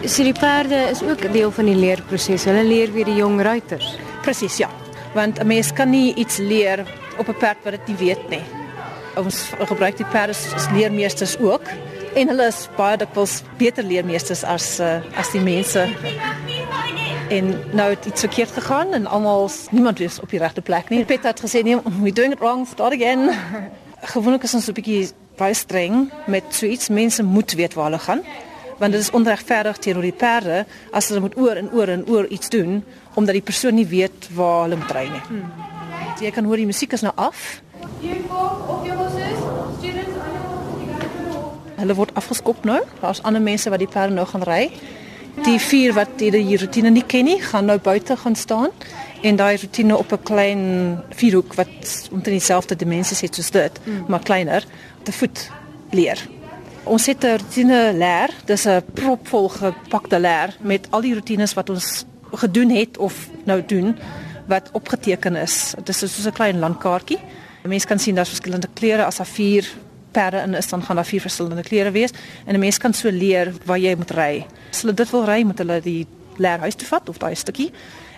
So 0.00 0.24
die 0.24 0.32
perde 0.32 0.88
is 0.88 1.02
ook 1.04 1.26
deel 1.32 1.50
van 1.52 1.66
die 1.68 1.76
leerproses. 1.76 2.46
Hulle 2.48 2.62
leer 2.64 2.92
weer 2.92 3.04
die 3.04 3.18
jong 3.18 3.42
ruiters. 3.44 3.98
Presies, 4.24 4.56
ja. 4.56 4.70
Want 5.12 5.38
'n 5.38 5.46
mens 5.46 5.72
kan 5.72 5.90
nie 5.90 6.14
iets 6.14 6.36
leer 6.36 6.86
op 7.18 7.28
'n 7.28 7.36
perd 7.36 7.56
wat 7.64 7.72
dit 7.72 7.86
nie 7.86 7.96
weet 7.96 8.28
nie. 8.28 8.42
Ons 9.16 9.52
gebruik 9.58 9.96
die 9.96 10.06
perde 10.06 10.32
as 10.54 10.70
leermeesters 10.72 11.38
ook 11.38 11.62
en 12.14 12.28
hulle 12.28 12.46
is 12.46 12.68
baie 12.76 12.96
dikwels 12.96 13.42
beter 13.58 13.84
leermeesters 13.84 14.44
as 14.44 14.80
uh, 14.80 15.00
as 15.14 15.30
die 15.30 15.40
mense. 15.40 15.88
En 17.28 17.60
nou 17.72 17.90
het 17.90 18.04
iets 18.06 18.20
verkeerd 18.20 18.50
gegaan 18.50 18.92
en 18.92 19.06
almal 19.06 19.50
niemand 19.70 19.98
weet 19.98 20.20
op 20.22 20.30
die 20.30 20.38
regte 20.38 20.60
plek 20.60 20.88
nie. 20.88 21.04
Pet 21.04 21.22
het 21.22 21.40
gesê 21.40 21.62
nee, 21.62 21.76
we 22.02 22.12
doing 22.12 22.32
it 22.32 22.38
wrong, 22.38 22.66
start 22.66 22.92
again. 22.92 23.30
Gewoonlik 24.14 24.42
is 24.42 24.54
ons 24.54 24.68
'n 24.68 24.72
bietjie 24.72 25.10
baie 25.36 25.54
streng 25.54 26.10
met 26.26 26.44
so 26.48 26.66
iets. 26.66 26.88
Mense 26.88 27.22
moet 27.22 27.52
weet 27.52 27.74
waar 27.74 27.84
hulle 27.84 27.98
gaan 27.98 28.22
want 28.80 28.92
dit 28.96 29.00
is 29.00 29.10
onregverdig 29.12 29.78
teenoor 29.84 30.06
die 30.08 30.16
perde 30.16 30.64
as 30.96 31.10
hulle 31.10 31.20
moet 31.20 31.36
oor 31.36 31.58
en 31.60 31.68
oor 31.76 31.92
en 31.92 32.04
oor 32.08 32.26
iets 32.32 32.48
doen 32.48 32.80
omdat 33.14 33.36
die 33.36 33.44
persoon 33.44 33.76
nie 33.76 33.86
weet 33.86 34.30
waar 34.34 34.62
hulle 34.64 34.78
moet 34.80 34.94
ry 34.96 35.06
nie. 35.10 35.22
Hmm. 35.28 35.50
Jy 36.20 36.30
kan 36.36 36.44
hoor 36.48 36.60
die 36.60 36.68
musiek 36.68 36.92
is 36.96 37.04
nou 37.04 37.12
af. 37.16 37.60
Hulle 41.80 41.96
word 41.96 42.14
afgeskop 42.14 42.64
nou. 42.68 42.80
Daar's 43.00 43.22
ander 43.22 43.42
mense 43.42 43.70
wat 43.72 43.82
die 43.82 43.88
perde 43.88 44.16
nou 44.16 44.26
gaan 44.28 44.44
ry. 44.48 44.64
Die 45.44 45.58
vier 45.62 45.94
wat 45.96 46.18
die, 46.20 46.30
die 46.34 46.58
routine 46.60 46.90
nie 46.92 47.04
ken 47.06 47.24
nie, 47.28 47.38
gaan 47.40 47.68
nou 47.70 47.78
buite 47.80 48.16
gaan 48.16 48.36
staan 48.36 48.72
en 49.20 49.36
daai 49.36 49.56
routine 49.60 49.96
op 49.96 50.12
'n 50.12 50.22
klein 50.22 50.62
vierhoek 51.12 51.54
wat 51.54 52.08
omtrent 52.12 52.40
dieselfde 52.40 52.76
dimensies 52.76 53.20
het 53.20 53.34
soos 53.34 53.50
dit, 53.50 53.80
mm. 53.84 54.04
maar 54.08 54.22
kleiner, 54.22 54.64
te 55.02 55.12
voet 55.12 55.50
leer. 55.90 56.39
Ons 56.84 57.06
het 57.06 57.24
'n 57.24 57.36
routine 57.36 57.92
leer, 57.92 58.30
dis 58.44 58.64
'n 58.66 58.82
propvol 58.94 59.48
gepakte 59.48 60.20
leer 60.20 60.56
met 60.60 60.86
al 60.90 61.00
die 61.00 61.12
routines 61.12 61.54
wat 61.54 61.70
ons 61.70 62.04
gedoen 62.32 62.70
het 62.70 62.98
of 62.98 63.28
nou 63.44 63.62
doen 63.66 63.98
wat 64.46 64.70
opgeteken 64.72 65.36
is. 65.36 65.74
Dit 65.76 65.88
is 65.88 65.98
soos 65.98 66.26
'n 66.26 66.32
klein 66.32 66.58
landkaartjie. 66.58 67.18
Mense 67.62 67.86
kan 67.86 67.98
sien 67.98 68.14
daar's 68.14 68.28
verskillende 68.28 68.68
kleure 68.74 69.04
as 69.04 69.16
daar 69.16 69.26
vier 69.26 69.72
perde 70.10 70.36
in 70.36 70.54
is 70.54 70.68
dan 70.68 70.82
gaan 70.82 70.96
daar 70.96 71.04
vier 71.04 71.20
verskillende 71.20 71.62
kleure 71.62 71.90
wees 71.90 72.10
en 72.46 72.54
'n 72.54 72.58
mens 72.58 72.78
kan 72.78 72.94
so 72.94 73.10
leer 73.10 73.52
waar 73.64 73.78
jy 73.78 73.94
moet 73.96 74.10
ry. 74.10 74.46
As 74.70 74.80
hulle 74.80 74.94
dit 74.94 75.10
wil 75.10 75.24
ry, 75.24 75.42
moet 75.42 75.58
hulle 75.58 75.80
die 75.80 76.06
leerhuis 76.36 76.74
toe 76.74 76.86
vat 76.86 77.08
of 77.08 77.18
daai 77.18 77.34
stukkie 77.34 77.72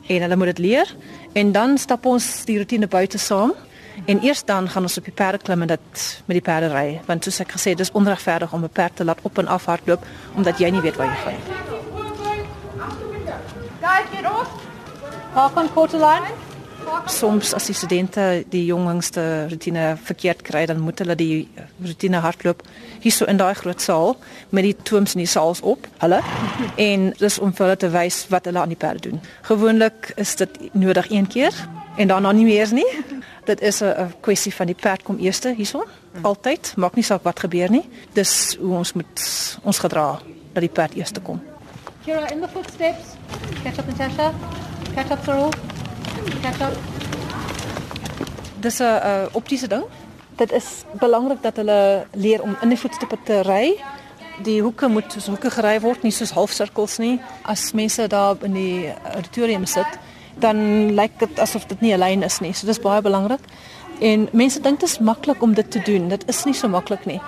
en 0.07 0.20
hulle 0.20 0.37
moet 0.37 0.57
dit 0.57 0.59
leer 0.59 0.96
en 1.33 1.53
dan 1.53 1.79
stap 1.79 2.07
ons 2.07 2.44
die 2.44 2.59
rotine 2.59 2.87
buite 2.87 3.18
saam 3.18 3.53
en 4.05 4.22
eers 4.24 4.44
dan 4.44 4.68
gaan 4.68 4.83
ons 4.83 4.98
op 4.98 5.05
die 5.05 5.14
perde 5.14 5.38
klim 5.38 5.62
en 5.62 5.68
dit 5.68 6.05
met 6.26 6.35
die 6.35 6.44
perde 6.44 6.68
ry 6.74 7.00
want 7.07 7.24
soos 7.24 7.40
ek 7.40 7.52
gesê 7.57 7.74
dis 7.74 7.92
onregverdig 7.92 8.52
om 8.52 8.64
'n 8.64 8.68
perd 8.68 8.96
te 8.96 9.05
laat 9.05 9.18
op 9.22 9.38
en 9.38 9.46
af 9.46 9.64
hardloop 9.64 10.07
omdat 10.35 10.59
jy 10.59 10.70
nie 10.70 10.81
weet 10.81 10.96
waar 10.96 11.07
jy 11.07 11.18
gaan 11.24 11.33
nie. 11.33 11.61
Guys, 13.83 14.07
get 14.12 14.26
off. 14.26 14.48
Park 15.35 15.57
on 15.57 15.72
quarter 15.72 15.98
line 15.98 16.42
soms 17.07 17.52
as 17.55 17.66
die 17.66 17.74
studente 17.74 18.44
die 18.50 18.64
jongste 18.66 19.22
rotine 19.50 19.96
verkeerd 20.05 20.42
kry 20.46 20.64
dan 20.66 20.81
moet 20.83 20.98
hulle 21.02 21.16
die 21.18 21.48
rotine 21.83 22.20
hardloop 22.22 22.62
hierso 23.02 23.26
in 23.31 23.40
daai 23.40 23.55
groot 23.59 23.81
saal 23.83 24.16
met 24.50 24.66
die 24.66 24.74
toems 24.88 25.16
in 25.16 25.24
die 25.24 25.31
saals 25.31 25.61
op 25.61 25.87
hulle. 26.02 26.20
En 26.90 27.11
dis 27.18 27.38
om 27.38 27.52
vir 27.52 27.66
hulle 27.66 27.78
te 27.78 27.90
wys 27.92 28.24
wat 28.33 28.46
hulle 28.48 28.61
aan 28.61 28.72
die 28.72 28.78
perde 28.78 29.09
doen. 29.11 29.20
Gewoonlik 29.48 30.12
is 30.16 30.37
dit 30.37 30.59
nodig 30.72 31.11
een 31.11 31.26
keer 31.26 31.57
en 31.96 32.09
daarna 32.09 32.33
nie 32.33 32.46
meer 32.48 32.72
nie 32.72 32.88
dit 33.44 33.61
is 33.61 33.83
'n 33.83 34.14
kwessie 34.20 34.55
van 34.55 34.66
die 34.66 34.74
perd 34.74 35.02
kom 35.02 35.18
eerste 35.18 35.55
hierso. 35.57 35.85
Altyd 36.22 36.72
maak 36.76 36.94
nie 36.94 37.05
saak 37.05 37.22
wat 37.22 37.40
gebeur 37.40 37.70
nie. 37.70 37.88
Dis 38.12 38.57
hoe 38.61 38.76
ons 38.76 38.92
moet 38.92 39.20
ons 39.62 39.78
gedra 39.78 40.20
dat 40.52 40.62
die 40.62 40.68
perd 40.68 40.94
eerste 40.94 41.20
kom. 41.20 41.42
Kira 42.05 42.31
in 42.31 42.40
the 42.40 42.48
footsteps. 42.48 43.16
Catch 43.62 43.78
up 43.78 43.87
Natasha. 43.87 44.33
Catch 44.94 45.11
up 45.11 45.24
Cyril. 45.24 45.50
Dis 48.61 48.78
'n 48.81 49.28
optiese 49.33 49.68
ding. 49.68 49.85
Dit 50.37 50.52
is 50.52 50.85
belangrik 50.92 51.42
dat 51.42 51.57
hulle 51.57 52.07
leer 52.12 52.42
om 52.42 52.57
in 52.61 52.68
die 52.68 52.78
voetstappe 52.78 53.18
te 53.24 53.40
ry. 53.42 53.83
Die 54.42 54.62
hoeke 54.62 54.88
moet 54.88 55.12
soos 55.12 55.26
hoeke 55.26 55.50
gery 55.50 55.81
word, 55.81 56.02
nie 56.02 56.12
soos 56.12 56.31
halfsirkels 56.31 56.98
nie. 56.98 57.20
As 57.42 57.72
mense 57.72 58.07
daar 58.07 58.37
in 58.40 58.52
die 58.52 58.92
auditorium 59.14 59.66
sit, 59.66 59.98
dan 60.34 60.94
lyk 60.94 61.18
dit 61.18 61.38
asof 61.38 61.66
dit 61.66 61.80
nie 61.80 61.92
'n 61.92 61.98
lyn 61.98 62.22
is 62.22 62.40
nie. 62.40 62.52
So 62.52 62.66
dis 62.66 62.80
baie 62.80 63.02
belangrik. 63.02 63.40
En 64.00 64.28
mense 64.32 64.60
dink 64.60 64.80
dit 64.80 64.88
is 64.88 64.98
maklik 64.98 65.42
om 65.42 65.54
dit 65.54 65.70
te 65.70 65.80
doen. 65.84 66.08
Dit 66.08 66.24
is 66.26 66.44
nie 66.44 66.54
so 66.54 66.68
maklik 66.68 67.04
nie. 67.06 67.20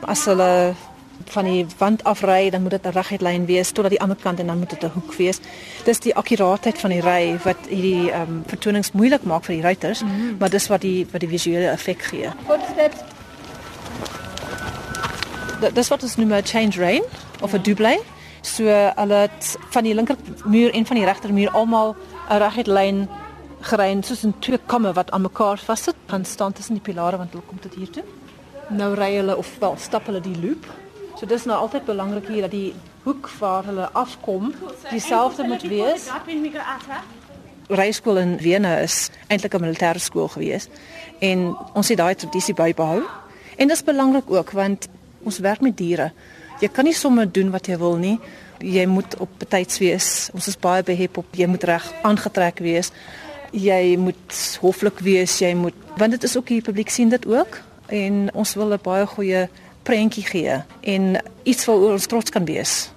As 0.00 0.24
hulle 0.24 0.74
van 1.24 1.44
die 1.44 1.66
wand 1.78 2.04
afry, 2.04 2.50
dan 2.50 2.62
moet 2.62 2.70
dit 2.70 2.86
'n 2.86 2.90
reguit 2.90 3.20
lyn 3.20 3.46
wees 3.46 3.70
tot 3.70 3.84
aan 3.84 3.90
die 3.90 4.00
ander 4.00 4.16
kant 4.16 4.40
en 4.40 4.46
dan 4.46 4.58
moet 4.58 4.70
dit 4.70 4.82
'n 4.82 4.90
hoek 4.94 5.14
wees. 5.14 5.38
Dis 5.84 5.98
die 5.98 6.14
akkuraatheid 6.14 6.78
van 6.78 6.90
die 6.90 7.00
ry 7.00 7.38
wat 7.42 7.56
hierdie 7.68 8.10
ehm 8.10 8.22
um, 8.22 8.42
vertonings 8.46 8.92
moeilik 8.92 9.22
maak 9.22 9.44
vir 9.44 9.54
die 9.54 9.62
ruiters, 9.62 10.02
mm 10.02 10.08
-hmm. 10.08 10.36
maar 10.38 10.50
dis 10.50 10.66
wat 10.66 10.80
die 10.80 11.06
wat 11.10 11.20
die 11.20 11.28
visuele 11.28 11.68
effek 11.68 12.02
gee. 12.02 12.28
Footsteps. 12.46 12.96
Dis 15.72 15.88
wat 15.88 16.02
ons 16.02 16.16
noem 16.16 16.32
'n 16.32 16.44
change 16.44 16.76
rein 16.76 17.02
of 17.40 17.52
'n 17.52 17.56
ja. 17.56 17.62
double. 17.62 18.00
So 18.40 18.64
hulle 18.94 19.14
het 19.14 19.56
van 19.70 19.82
die 19.82 19.94
linker 19.94 20.16
muur 20.44 20.72
en 20.72 20.86
van 20.86 20.96
die 20.96 21.04
regter 21.04 21.32
muur 21.32 21.50
almal 21.50 21.96
'n 22.30 22.38
reguit 22.38 22.66
lyn 22.66 23.08
gerein 23.60 24.02
soos 24.02 24.24
'n 24.24 24.34
twee 24.38 24.60
kamme 24.66 24.92
wat 24.92 25.10
aan 25.10 25.22
mekaar 25.22 25.58
vassit, 25.58 25.96
gaan 26.06 26.24
staan 26.24 26.52
tussen 26.52 26.74
die 26.74 26.82
pilare 26.82 27.16
want 27.16 27.30
hulle 27.32 27.44
kom 27.46 27.60
tot 27.60 27.74
hier 27.74 27.90
toe. 27.90 28.04
Nou 28.68 28.94
ry 28.94 29.16
hulle 29.16 29.36
of 29.36 29.58
wel 29.58 29.76
stap 29.76 30.06
hulle 30.06 30.20
die 30.20 30.40
loop 30.40 30.66
So 31.20 31.28
dis 31.28 31.42
nou 31.44 31.56
altyd 31.60 31.84
belangrik 31.84 32.30
hier 32.32 32.46
dat 32.46 32.54
die 32.54 32.70
hoek 33.04 33.26
waar 33.42 33.66
hulle 33.68 33.90
afkom 33.92 34.54
dieselfde 34.88 35.44
moet 35.44 35.66
wees. 35.68 36.06
Reisskool 37.68 38.16
in 38.22 38.38
Wene 38.40 38.70
is 38.80 39.10
eintlik 39.28 39.54
'n 39.54 39.60
militêre 39.60 40.00
skool 40.00 40.28
gewees 40.28 40.68
en 41.18 41.56
ons 41.74 41.88
het 41.88 41.98
daai 41.98 42.14
tradisie 42.14 42.54
bybehou. 42.54 43.02
En 43.56 43.68
dit 43.68 43.76
is 43.76 43.84
belangrik 43.84 44.30
ook 44.30 44.50
want 44.50 44.88
ons 45.22 45.38
werk 45.38 45.60
met 45.60 45.76
diere. 45.76 46.12
Jy 46.60 46.68
kan 46.68 46.84
nie 46.84 46.94
sommer 46.94 47.32
doen 47.32 47.50
wat 47.50 47.66
jy 47.66 47.78
wil 47.78 47.96
nie. 47.96 48.18
Jy 48.60 48.86
moet 48.86 49.16
op 49.18 49.28
betyds 49.38 49.78
wees. 49.78 50.28
Ons 50.34 50.46
is 50.46 50.58
baie 50.58 50.82
behep 50.82 51.16
op 51.16 51.26
jy 51.36 51.46
moet 51.46 51.64
reg 51.64 51.92
aangetrek 52.02 52.58
wees. 52.58 52.92
Jy 53.50 53.96
moet 53.98 54.36
hoflik 54.60 55.00
wees, 55.02 55.38
jy 55.40 55.54
moet 55.54 55.74
want 55.96 56.14
dit 56.14 56.22
is 56.22 56.36
ook 56.36 56.46
die 56.46 56.62
publiek 56.62 56.88
sien 56.88 57.08
dit 57.08 57.26
ook 57.26 57.60
en 57.90 58.28
ons 58.34 58.54
wil 58.54 58.72
'n 58.72 58.78
baie 58.82 59.06
goeie 59.06 59.48
prentjie 59.82 60.24
gee 60.24 60.62
en 60.80 61.18
iets 61.42 61.64
waaroor 61.64 61.92
ons 61.92 62.06
trots 62.06 62.30
kan 62.30 62.44
wees. 62.44 62.90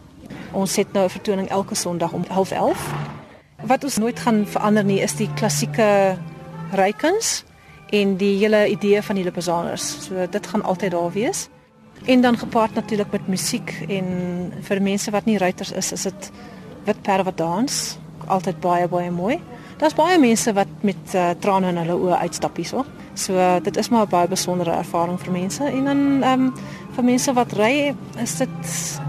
Ons 0.52 0.76
het 0.76 0.94
nou 0.94 1.06
'n 1.06 1.10
vertoning 1.10 1.50
elke 1.50 1.76
Sondag 1.76 2.12
om 2.12 2.26
11:30. 2.30 2.78
Wat 3.64 3.84
ons 3.84 3.98
nooit 3.98 4.20
gaan 4.20 4.46
verander 4.48 4.84
nie 4.84 5.02
is 5.02 5.16
die 5.16 5.30
klassieke 5.34 6.18
reikens 6.72 7.44
en 7.90 8.18
die 8.18 8.38
hele 8.38 8.68
idee 8.68 9.02
van 9.02 9.16
die 9.16 9.24
Lipizaners. 9.24 10.06
So 10.06 10.28
dit 10.30 10.48
gaan 10.48 10.64
altyd 10.64 10.92
daar 10.92 11.12
wees. 11.12 11.48
En 12.06 12.22
dan 12.22 12.38
gepaard 12.38 12.74
natuurlik 12.74 13.12
met 13.12 13.28
musiek 13.28 13.86
en 13.88 14.08
vir 14.62 14.82
mense 14.82 15.12
wat 15.12 15.26
nie 15.26 15.38
ruiters 15.38 15.72
is, 15.72 15.92
is 15.92 16.02
dit 16.02 16.32
wit 16.84 17.02
perde 17.02 17.24
wat 17.24 17.38
dans. 17.38 17.98
Altyd 18.28 18.60
baie 18.60 18.88
baie 18.88 19.12
mooi. 19.12 19.40
Daar's 19.78 19.96
baie 19.96 20.20
mense 20.20 20.54
wat 20.54 20.68
met 20.82 21.16
uh, 21.16 21.30
trane 21.40 21.68
in 21.68 21.80
hulle 21.82 21.96
oë 21.96 22.20
uitstap 22.28 22.60
hierso. 22.60 22.86
So 23.14 23.36
uh, 23.36 23.56
dit 23.64 23.78
is 23.78 23.90
maar 23.90 24.06
'n 24.06 24.10
baie 24.10 24.28
besondere 24.28 24.72
ervaring 24.72 25.20
vir 25.20 25.32
mense 25.32 25.64
en 25.64 25.84
dan 25.86 26.24
ehm 26.24 26.42
um, 26.42 26.54
vir 26.96 27.04
mense 27.04 27.34
wat 27.34 27.52
ry 27.54 27.96
is 28.22 28.38
dit 28.38 28.50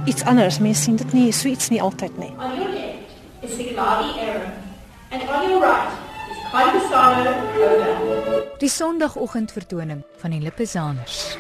iets 0.05 0.25
anders. 0.25 0.59
Mense 0.59 0.83
sien 0.83 0.97
dit 0.97 1.13
nie 1.13 1.33
so 1.33 1.49
iets 1.49 1.69
nie 1.69 1.83
altyd 1.83 2.19
nie. 2.19 2.33
On 2.39 2.57
your 2.57 2.73
left 2.73 2.95
is 3.41 3.57
the 3.57 3.65
Gladi 3.65 4.21
Aaron 4.21 4.53
and 5.11 5.23
on 5.23 5.51
your 5.51 5.61
right 5.61 5.93
is 6.31 6.39
Kaibasano 6.53 7.35
Oda. 7.59 8.43
Die 8.59 8.69
Sondagoggendvertoning 8.69 10.03
van 10.17 10.31
die 10.31 10.41
Lippezaners. 10.41 11.37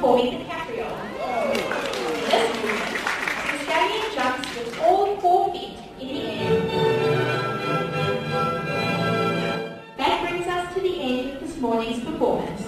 The 0.00 0.44
capriole. 0.48 0.96
This 2.30 2.54
movement, 2.62 3.00
the 3.50 3.58
stallion 3.64 4.06
jumps 4.14 4.48
with 4.56 4.80
all 4.80 5.16
four 5.16 5.52
feet 5.52 5.76
in 6.00 6.08
the 6.08 6.22
air. 6.22 6.60
That 9.98 10.22
brings 10.22 10.46
us 10.46 10.74
to 10.74 10.80
the 10.80 11.02
end 11.02 11.30
of 11.34 11.40
this 11.40 11.56
morning's 11.58 12.02
performance. 12.02 12.62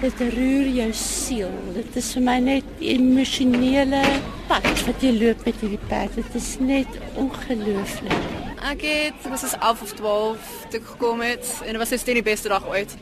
Dit 0.00 0.18
roer 0.34 0.66
jou 0.66 0.92
siel. 0.92 1.50
Dit 1.78 1.96
is 1.96 2.12
vir 2.16 2.26
my 2.26 2.40
net 2.42 2.64
emosionele 2.80 4.02
pad 4.50 4.66
wat 4.88 4.98
jy 5.06 5.14
loop 5.14 5.46
met 5.46 5.62
hierdie 5.62 5.84
perd. 5.86 6.18
Dit 6.18 6.40
is 6.42 6.56
net 6.58 7.04
ongelooflik. 7.14 8.41
Ek 8.62 8.82
het 8.86 9.24
was 9.26 9.42
as 9.42 9.56
11 9.58 9.82
of 9.82 9.92
12 9.98 10.48
toe 10.70 10.78
ek 10.78 10.86
gekom 10.94 11.20
het 11.24 11.48
en 11.64 11.74
dit 11.74 11.80
was 11.82 11.90
net 11.90 12.06
die 12.06 12.22
beste 12.22 12.48
dag 12.52 12.66
ooit. 12.70 12.94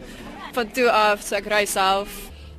Van 0.56 0.70
toe 0.72 0.88
af 0.88 1.20
so 1.22 1.36
ek 1.36 1.48
ry 1.52 1.66
self. 1.68 2.14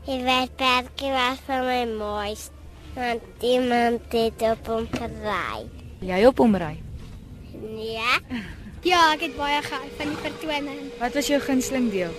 Die 0.05 0.19
wetperdjie 0.21 1.09
was 1.13 1.41
vir 1.47 1.65
my 1.65 1.81
moois. 1.97 2.49
Want 2.93 3.45
iemand 3.45 4.13
het 4.13 4.45
op 4.51 4.69
hom 4.69 4.87
gery. 4.93 5.65
Jy 6.05 6.19
op 6.29 6.41
hom 6.43 6.57
ry. 6.61 6.75
Ja. 7.77 8.17
Ja, 8.81 9.11
ek 9.13 9.27
het 9.27 9.35
baie 9.37 9.59
gehou 9.61 9.87
van 9.99 10.07
die 10.09 10.21
vertoning. 10.23 10.77
Wat 10.97 11.13
was 11.13 11.27
jou 11.29 11.37
gunsteling 11.37 11.91
deel? 11.93 12.15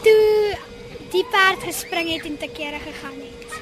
Toe 0.00 0.56
die 1.12 1.24
perd 1.28 1.66
gespring 1.68 2.08
het 2.08 2.24
en 2.24 2.38
te 2.40 2.48
kere 2.56 2.80
gegaan 2.80 3.18
het. 3.20 3.58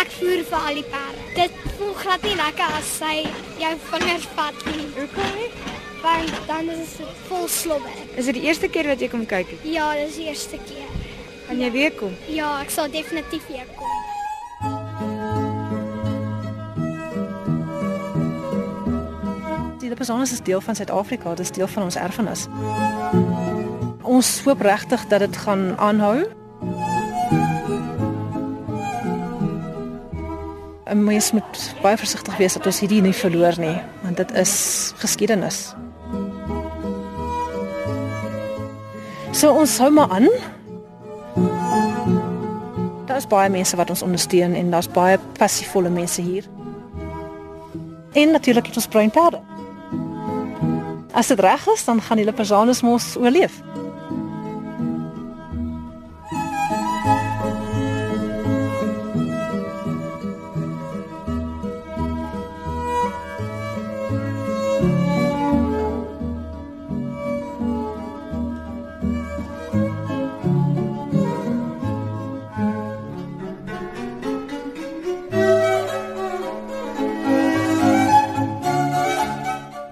Ek 0.00 0.14
voer 0.16 0.46
vir 0.48 0.64
al 0.70 0.80
die 0.80 0.86
perde. 0.88 1.26
Dit 1.36 1.58
voel 1.76 1.92
glad 2.00 2.24
nie 2.24 2.38
lekker 2.40 2.78
as 2.78 2.94
sy 3.02 3.18
jou 3.60 3.74
vingers 3.90 4.24
vat 4.38 4.64
nie. 4.70 4.86
Hoekom 4.96 5.36
nie? 5.36 5.77
Want 6.02 6.30
dan 6.46 6.68
is 6.70 6.96
dit 6.96 7.06
vol 7.26 7.48
slobber. 7.48 7.90
Is 8.14 8.24
dit 8.24 8.34
die 8.34 8.42
eerste 8.42 8.68
keer 8.68 8.86
wat 8.86 9.00
jy 9.00 9.08
kom 9.10 9.26
kyk 9.26 9.50
het? 9.50 9.64
Ja, 9.66 9.92
dis 9.98 10.18
die 10.20 10.28
eerste 10.30 10.58
keer. 10.68 10.90
Gaan 11.48 11.58
jy 11.62 11.70
weer 11.72 11.92
kom? 11.96 12.14
Ja, 12.30 12.58
ek 12.62 12.70
sal 12.70 12.90
definitief 12.92 13.46
weer 13.48 13.66
kom. 13.74 13.86
Die 19.80 19.88
Lipizaners 19.88 20.32
is 20.36 20.42
deel 20.44 20.60
van 20.60 20.76
Suid-Afrika, 20.76 21.34
dit 21.34 21.46
is 21.46 21.54
deel 21.56 21.70
van 21.72 21.88
ons 21.88 21.96
erfenis. 21.96 22.46
Ons 24.02 24.40
hoop 24.44 24.60
regtig 24.60 25.06
dat 25.08 25.24
dit 25.24 25.36
gaan 25.46 25.72
aanhou. 25.78 26.28
'n 30.88 31.04
Mens 31.04 31.32
moet 31.32 31.74
baie 31.82 31.96
versigtig 31.96 32.36
wees 32.36 32.52
dat 32.52 32.66
ons 32.66 32.80
hierdie 32.80 33.02
nie 33.04 33.12
verloor 33.12 33.58
nie, 33.60 33.76
want 34.02 34.16
dit 34.16 34.30
is 34.32 34.92
geskiedenis. 34.96 35.74
So 39.38 39.52
ons 39.54 39.76
hou 39.78 39.90
maar 39.94 40.10
aan. 40.10 40.26
Daar's 43.06 43.26
baie 43.30 43.50
mense 43.50 43.76
wat 43.78 43.90
ons 43.94 44.02
ondersteun 44.02 44.56
en 44.58 44.72
daar's 44.74 44.88
baie 44.90 45.18
passievolle 45.38 45.92
mense 45.94 46.22
hier. 46.22 46.48
En 48.18 48.34
natuurlik 48.34 48.66
het 48.66 48.80
ons 48.80 48.88
bruin 48.90 49.10
perde. 49.14 49.38
As 51.14 51.30
dit 51.30 51.38
reg 51.40 51.68
is, 51.70 51.84
dan 51.86 52.02
gaan 52.02 52.18
die 52.18 52.26
Lipizaners 52.26 52.82
mos 52.82 53.14
oorleef. 53.16 53.62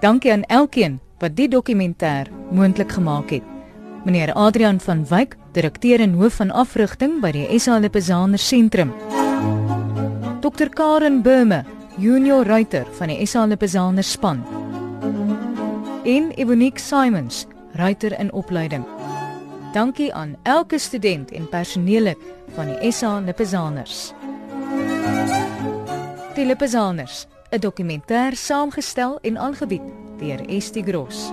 Dankie 0.07 0.31
aan 0.33 0.45
elkeen 0.47 1.01
wat 1.19 1.33
die 1.35 1.49
dokumentêr 1.51 2.29
moontlik 2.55 2.93
gemaak 2.95 3.31
het. 3.35 3.43
Meneer 4.05 4.31
Adrian 4.39 4.79
van 4.81 5.01
Wyk, 5.09 5.35
direkteur 5.53 6.01
en 6.01 6.13
hoof 6.15 6.37
van 6.39 6.53
afrigting 6.55 7.17
by 7.25 7.33
die 7.35 7.59
SA 7.59 7.81
Lipizzaner 7.83 8.39
Sentrum. 8.39 8.93
Dr 10.47 10.71
Karen 10.71 11.23
Burme, 11.27 11.65
junior 11.99 12.47
ruiter 12.47 12.87
van 13.01 13.11
die 13.11 13.27
SA 13.27 13.49
Lipizzaner 13.51 14.07
span. 14.07 14.47
En 16.05 16.31
Ebonique 16.39 16.79
Simons, 16.79 17.47
ruiter 17.75 18.15
in 18.21 18.31
opleiding. 18.33 18.87
Dankie 19.75 20.13
aan 20.15 20.37
elke 20.43 20.79
student 20.79 21.33
en 21.35 21.49
personeellid 21.49 22.19
van 22.55 22.71
die 22.71 22.93
SA 22.93 23.19
Lipizzaners. 23.19 24.13
Die 26.39 26.47
Lipizzaners 26.47 27.27
'n 27.51 27.61
dokumentêr 27.61 28.37
saamgestel 28.37 29.19
en 29.23 29.37
aangebied 29.37 29.83
deur 30.19 30.41
Estie 30.49 30.83
Gross. 30.83 31.33